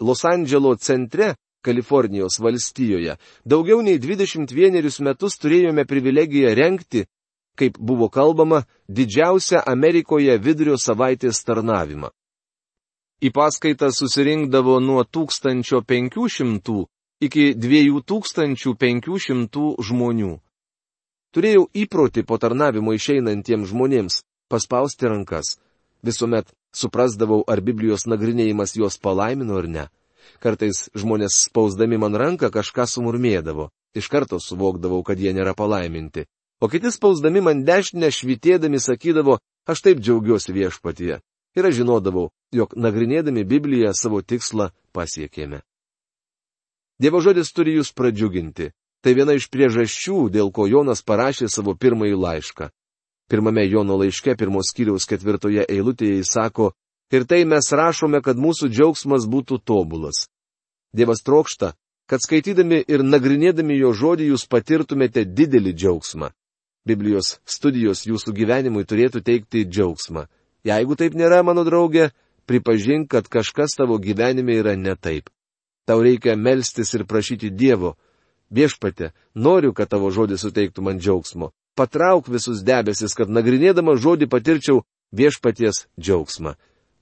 Los 0.00 0.24
Andželo 0.26 0.74
centre, 0.78 1.34
Kalifornijos 1.62 2.38
valstijoje, 2.38 3.16
daugiau 3.44 3.82
nei 3.82 3.98
21 3.98 5.02
metus 5.02 5.38
turėjome 5.42 5.84
privilegiją 5.90 6.54
renkti, 6.54 7.04
kaip 7.58 7.78
buvo 7.78 8.08
kalbama, 8.08 8.62
didžiausią 8.88 9.62
Amerikoje 9.66 10.38
vidurio 10.38 10.78
savaitės 10.78 11.44
tarnavimą. 11.44 12.10
Į 13.18 13.32
paskaitą 13.34 13.90
susirinkdavo 13.90 14.78
nuo 14.80 15.02
1500 15.02 16.86
iki 17.26 17.54
2500 17.54 19.74
žmonių. 19.88 20.38
Turėjau 21.34 21.64
įprotį 21.74 22.22
po 22.24 22.38
tarnavimo 22.38 22.94
išeinantiems 22.94 23.68
žmonėms 23.72 24.22
paspausti 24.48 25.06
rankas. 25.10 25.58
Visuomet 26.02 26.46
suprasdavau, 26.72 27.44
ar 27.50 27.60
Biblijos 27.60 28.06
nagrinėjimas 28.06 28.76
juos 28.78 28.98
palaimino 29.02 29.58
ar 29.58 29.68
ne. 29.68 29.88
Kartais 30.38 30.90
žmonės 30.94 31.42
spausdami 31.48 31.98
man 31.98 32.14
ranką 32.14 32.50
kažką 32.54 32.86
sumurmėdavo. 32.86 33.70
Iš 33.98 34.06
karto 34.12 34.38
suvokdavau, 34.38 35.02
kad 35.02 35.18
jie 35.18 35.34
nėra 35.34 35.58
palaiminti. 35.58 36.28
O 36.60 36.68
kiti 36.68 36.90
spausdami 36.90 37.40
man 37.40 37.62
dešinę 37.64 38.10
švitėdami 38.10 38.80
sakydavo, 38.82 39.38
aš 39.70 39.82
taip 39.84 40.00
džiaugiuosi 40.02 40.54
viešpatyje. 40.56 41.20
Ir 41.56 41.66
aš 41.66 41.74
žinodavau, 41.80 42.30
jog 42.52 42.74
nagrinėdami 42.76 43.44
Bibliją 43.46 43.92
savo 43.94 44.20
tikslą 44.22 44.70
pasiekėme. 44.92 45.62
Dievo 46.98 47.22
žodis 47.22 47.52
turi 47.54 47.76
jūs 47.78 47.94
pradžiuginti. 47.94 48.72
Tai 48.98 49.14
viena 49.14 49.36
iš 49.38 49.46
priežasčių, 49.54 50.26
dėl 50.34 50.50
ko 50.50 50.66
Jonas 50.66 51.04
parašė 51.06 51.46
savo 51.46 51.76
pirmąjį 51.78 52.16
laišką. 52.18 52.66
Pirmame 53.30 53.62
Jono 53.68 53.94
laiške, 54.00 54.34
pirmos 54.34 54.72
kiriaus 54.74 55.06
ketvirtoje 55.06 55.62
eilutėje 55.62 56.16
jis 56.18 56.32
sako, 56.34 56.72
ir 57.14 57.26
tai 57.28 57.44
mes 57.46 57.70
rašome, 57.70 58.18
kad 58.24 58.40
mūsų 58.40 58.72
džiaugsmas 58.72 59.28
būtų 59.30 59.60
tobulas. 59.62 60.26
Dievas 60.90 61.22
trokšta, 61.22 61.76
kad 62.10 62.24
skaitydami 62.24 62.82
ir 62.88 63.04
nagrinėdami 63.06 63.78
jo 63.78 63.92
žodį 63.94 64.32
jūs 64.32 64.48
patirtumėte 64.50 65.22
didelį 65.28 65.76
džiaugsmą. 65.76 66.32
Biblijos 66.86 67.38
studijos 67.48 68.04
jūsų 68.06 68.34
gyvenimui 68.36 68.84
turėtų 68.84 69.22
teikti 69.24 69.64
džiaugsmą. 69.66 70.26
Jeigu 70.66 70.96
taip 70.96 71.14
nėra, 71.18 71.42
mano 71.42 71.64
draugė, 71.64 72.10
pripažink, 72.46 73.10
kad 73.10 73.28
kažkas 73.28 73.76
tavo 73.78 73.98
gyvenime 73.98 74.58
yra 74.60 74.76
ne 74.76 74.94
taip. 74.96 75.30
Tau 75.88 76.02
reikia 76.04 76.36
melstis 76.36 76.92
ir 76.94 77.06
prašyti 77.08 77.50
Dievo, 77.50 77.96
Viešpate, 78.50 79.12
noriu, 79.34 79.74
kad 79.76 79.90
tavo 79.92 80.10
žodis 80.10 80.40
suteiktų 80.40 80.82
man 80.84 81.00
džiaugsmo. 81.00 81.52
Patrauk 81.76 82.30
visus 82.32 82.62
debesis, 82.64 83.14
kad 83.14 83.28
nagrinėdama 83.28 83.94
žodį 84.00 84.28
patirčiau 84.32 84.82
viešpaties 85.12 85.86
džiaugsmą. 86.00 86.54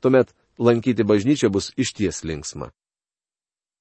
Tuomet 0.02 0.34
lankyti 0.58 1.06
bažnyčią 1.06 1.50
bus 1.54 1.70
išties 1.78 2.24
linksma. 2.26 2.72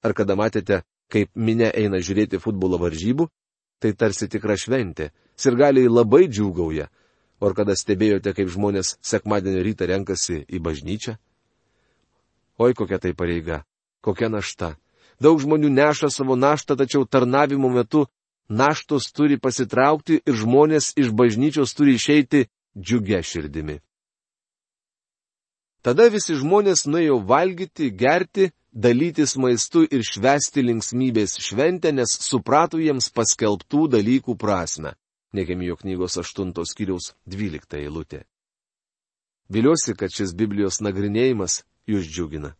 Ar 0.06 0.14
kada 0.14 0.38
matėte, 0.38 0.84
kaip 1.10 1.32
minė 1.34 1.72
eina 1.74 1.98
žiūrėti 1.98 2.40
futbolo 2.40 2.78
varžybų? 2.78 3.28
Tai 3.82 3.92
tarsi 3.98 4.30
tikra 4.30 4.56
šventė. 4.56 5.10
Sirgaliai 5.36 5.92
labai 5.92 6.26
džiūgauja. 6.28 6.90
O 7.40 7.50
ar 7.50 7.56
kada 7.58 7.76
stebėjote, 7.76 8.32
kaip 8.34 8.50
žmonės 8.52 8.96
sekmadienio 9.04 9.64
rytą 9.66 9.90
renkasi 9.92 10.46
į 10.48 10.62
bažnyčią? 10.64 11.18
Oi, 12.64 12.72
kokia 12.74 13.00
tai 13.04 13.12
pareiga, 13.14 13.66
kokia 14.00 14.30
našta. 14.32 14.76
Daug 15.20 15.40
žmonių 15.44 15.70
neša 15.72 16.10
savo 16.12 16.36
naštą, 16.40 16.78
tačiau 16.80 17.04
tarnavimo 17.04 17.70
metu 17.72 18.06
naštos 18.48 19.12
turi 19.12 19.40
pasitraukti 19.40 20.22
ir 20.24 20.36
žmonės 20.40 20.94
iš 20.96 21.12
bažnyčios 21.12 21.76
turi 21.76 21.96
išeiti 22.00 22.46
džiugia 22.80 23.22
širdimi. 23.24 23.80
Tada 25.86 26.08
visi 26.10 26.34
žmonės 26.34 26.88
nuėjo 26.90 27.20
valgyti, 27.30 27.92
gerti, 27.94 28.50
dalytis 28.74 29.36
maistu 29.38 29.84
ir 29.86 30.02
švesti 30.04 30.64
linksmybės 30.66 31.38
šventę, 31.46 31.92
nes 31.94 32.10
suprato 32.26 32.80
jiems 32.82 33.12
paskelbtų 33.14 33.88
dalykų 33.94 34.36
prasme. 34.40 34.96
Nekemijo 35.36 35.76
knygos 35.76 36.18
8 36.22 36.54
skyriaus 36.72 37.14
12 37.28 37.80
eilutė. 37.82 38.24
Viliuosi, 39.50 39.94
kad 40.00 40.14
šis 40.14 40.34
Biblijos 40.34 40.80
nagrinėjimas 40.82 41.64
jūs 41.92 42.08
džiugina. 42.10 42.56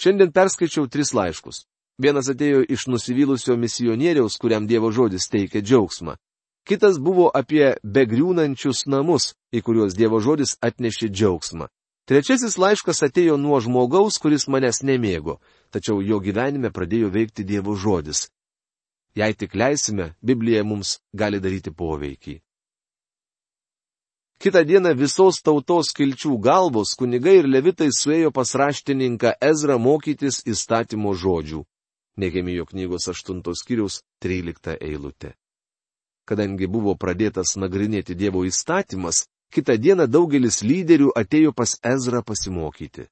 Šiandien 0.00 0.32
perskaičiau 0.32 0.88
tris 0.88 1.14
laiškus. 1.16 1.64
Vienas 2.00 2.30
atėjo 2.32 2.64
iš 2.64 2.86
nusivylusio 2.88 3.56
misionieriaus, 3.60 4.38
kuriam 4.40 4.66
Dievo 4.66 4.90
žodis 4.90 5.28
teikia 5.28 5.60
džiaugsmą. 5.60 6.16
Kitas 6.64 6.98
buvo 6.98 7.28
apie 7.34 7.74
begriūnančius 7.84 8.86
namus, 8.88 9.34
į 9.52 9.60
kuriuos 9.64 9.96
Dievo 9.96 10.20
žodis 10.24 10.56
atnešė 10.64 11.10
džiaugsmą. 11.12 11.68
Trečiasis 12.08 12.56
laiškas 12.58 13.04
atėjo 13.06 13.36
nuo 13.36 13.60
žmogaus, 13.60 14.18
kuris 14.18 14.48
manęs 14.48 14.82
nemėgo, 14.82 15.38
tačiau 15.70 16.00
jo 16.02 16.20
gyvenime 16.24 16.72
pradėjo 16.72 17.12
veikti 17.12 17.44
Dievo 17.44 17.76
žodis. 17.76 18.28
Jei 19.14 19.34
tik 19.34 19.54
leisime, 19.54 20.14
Biblija 20.22 20.62
mums 20.64 20.98
gali 21.12 21.40
daryti 21.40 21.72
poveikį. 21.74 22.36
Kita 24.40 24.62
diena 24.64 24.94
visos 24.96 25.42
tautos 25.44 25.90
kilčių 25.92 26.38
galvos 26.40 26.94
kunigai 26.96 27.40
ir 27.42 27.48
levitai 27.50 27.90
suėjo 27.92 28.30
pas 28.32 28.54
raštininką 28.56 29.34
Ezra 29.50 29.76
mokytis 29.76 30.40
įstatymo 30.48 31.12
žodžių. 31.12 31.60
Nehemijo 32.16 32.64
knygos 32.70 33.10
8 33.12 33.42
skyriaus 33.60 34.00
13 34.24 34.78
eilutė. 34.80 35.34
Kadangi 36.24 36.70
buvo 36.70 36.94
pradėtas 36.94 37.56
nagrinėti 37.58 38.14
Dievo 38.14 38.46
įstatymas, 38.46 39.26
kitą 39.52 39.76
dieną 39.76 40.06
daugelis 40.06 40.62
lyderių 40.62 41.10
atėjo 41.20 41.52
pas 41.52 41.76
Ezra 41.82 42.22
pasimokyti. 42.22 43.10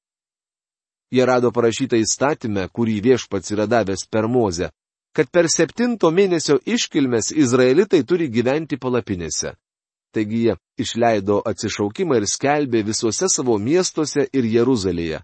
Jie 1.11 1.25
rado 1.27 1.51
parašytą 1.53 1.99
įstatymę, 1.99 2.69
kurį 2.73 3.01
viešpats 3.05 3.53
yra 3.53 3.67
davęs 3.67 4.07
per 4.13 4.29
mozę, 4.29 4.71
kad 5.17 5.31
per 5.33 5.49
septinto 5.51 6.11
mėnesio 6.11 6.59
iškilmes 6.67 7.33
izraelitai 7.33 8.05
turi 8.05 8.29
gyventi 8.29 8.79
palapinėse. 8.79 9.55
Taigi 10.15 10.45
jie 10.45 10.55
išleido 10.81 11.41
atsišaukimą 11.51 12.21
ir 12.21 12.27
skelbė 12.27 12.85
visuose 12.87 13.29
savo 13.29 13.59
miestuose 13.59 14.29
ir 14.33 14.49
Jeruzalėje. 14.49 15.21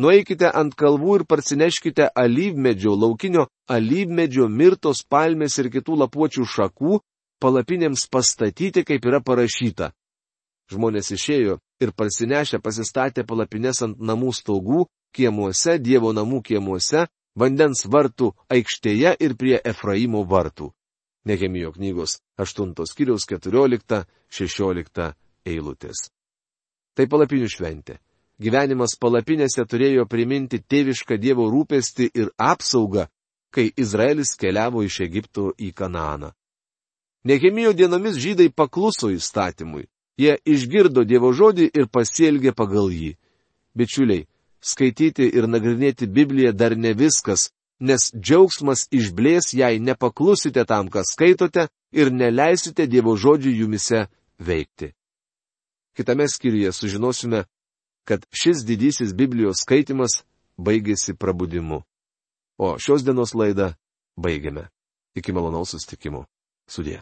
Nueikite 0.00 0.50
ant 0.54 0.74
kalvų 0.74 1.20
ir 1.20 1.24
parsineškite 1.28 2.08
alyvmedžio, 2.16 2.94
laukinio 2.96 3.46
alyvmedžio, 3.68 4.48
mirtos 4.48 5.02
palmės 5.04 5.58
ir 5.58 5.70
kitų 5.74 5.98
lapuočių 6.04 6.46
šakų, 6.46 7.00
palapinėms 7.42 8.06
pastatyti, 8.10 8.84
kaip 8.86 9.06
yra 9.06 9.20
parašyta. 9.20 9.90
Žmonės 10.70 11.10
išėjo 11.16 11.58
ir 11.82 11.92
parsinešę 11.92 12.60
pasistatė 12.62 13.24
palapinės 13.26 13.82
ant 13.82 13.98
namų 13.98 14.32
stogų, 14.38 14.86
kiemuose, 15.16 15.78
Dievo 15.82 16.12
namų 16.14 16.42
kiemuose, 16.46 17.06
vandens 17.34 17.86
vartų 17.86 18.32
aikštėje 18.50 19.16
ir 19.20 19.36
prie 19.36 19.58
Efraimo 19.64 20.24
vartų. 20.24 20.70
Nehemijo 21.24 21.72
knygos 21.72 22.20
8 22.40 22.72
skyriaus 22.88 23.26
14-16 23.28 25.12
eilutės. 25.44 26.08
Tai 26.96 27.06
palapinių 27.06 27.48
šventė. 27.48 27.98
Gyvenimas 28.40 28.96
palapinėse 28.96 29.66
turėjo 29.68 30.06
priminti 30.08 30.62
tėvišką 30.64 31.18
Dievo 31.20 31.50
rūpestį 31.52 32.08
ir 32.16 32.30
apsaugą, 32.40 33.06
kai 33.52 33.68
Izraelis 33.76 34.32
keliavo 34.40 34.82
iš 34.82 35.02
Egipto 35.04 35.50
į 35.60 35.74
Kananą. 35.76 36.32
Nehemijo 37.24 37.74
dienomis 37.76 38.16
žydai 38.16 38.48
pakluso 38.48 39.10
įstatymui. 39.12 39.90
Jie 40.16 40.38
išgirdo 40.44 41.04
Dievo 41.04 41.34
žodį 41.36 41.68
ir 41.68 41.88
pasielgė 41.92 42.54
pagal 42.56 42.88
jį. 42.92 43.12
Bičiuliai, 43.76 44.26
skaityti 44.60 45.26
ir 45.28 45.48
nagrinėti 45.48 46.06
Bibliją 46.06 46.52
dar 46.52 46.76
ne 46.76 46.92
viskas, 46.94 47.50
nes 47.80 48.10
džiaugsmas 48.14 48.86
išblės, 48.92 49.52
jei 49.56 49.80
nepaklusite 49.80 50.64
tam, 50.68 50.88
ką 50.92 51.04
skaitote 51.06 51.68
ir 51.92 52.12
neleisite 52.12 52.86
Dievo 52.86 53.16
žodžių 53.16 53.54
jumise 53.62 54.06
veikti. 54.38 54.92
Kitame 55.96 56.28
skyriuje 56.28 56.72
sužinosime, 56.72 57.44
kad 58.04 58.26
šis 58.32 58.64
didysis 58.64 59.14
Biblijos 59.16 59.64
skaitimas 59.64 60.22
baigėsi 60.58 61.16
prabudimu. 61.16 61.82
O 62.60 62.76
šios 62.78 63.04
dienos 63.04 63.34
laidą 63.34 63.72
baigiame. 64.16 64.68
Iki 65.16 65.32
malonaus 65.32 65.72
sustikimo. 65.74 66.26
Sudė. 66.70 67.00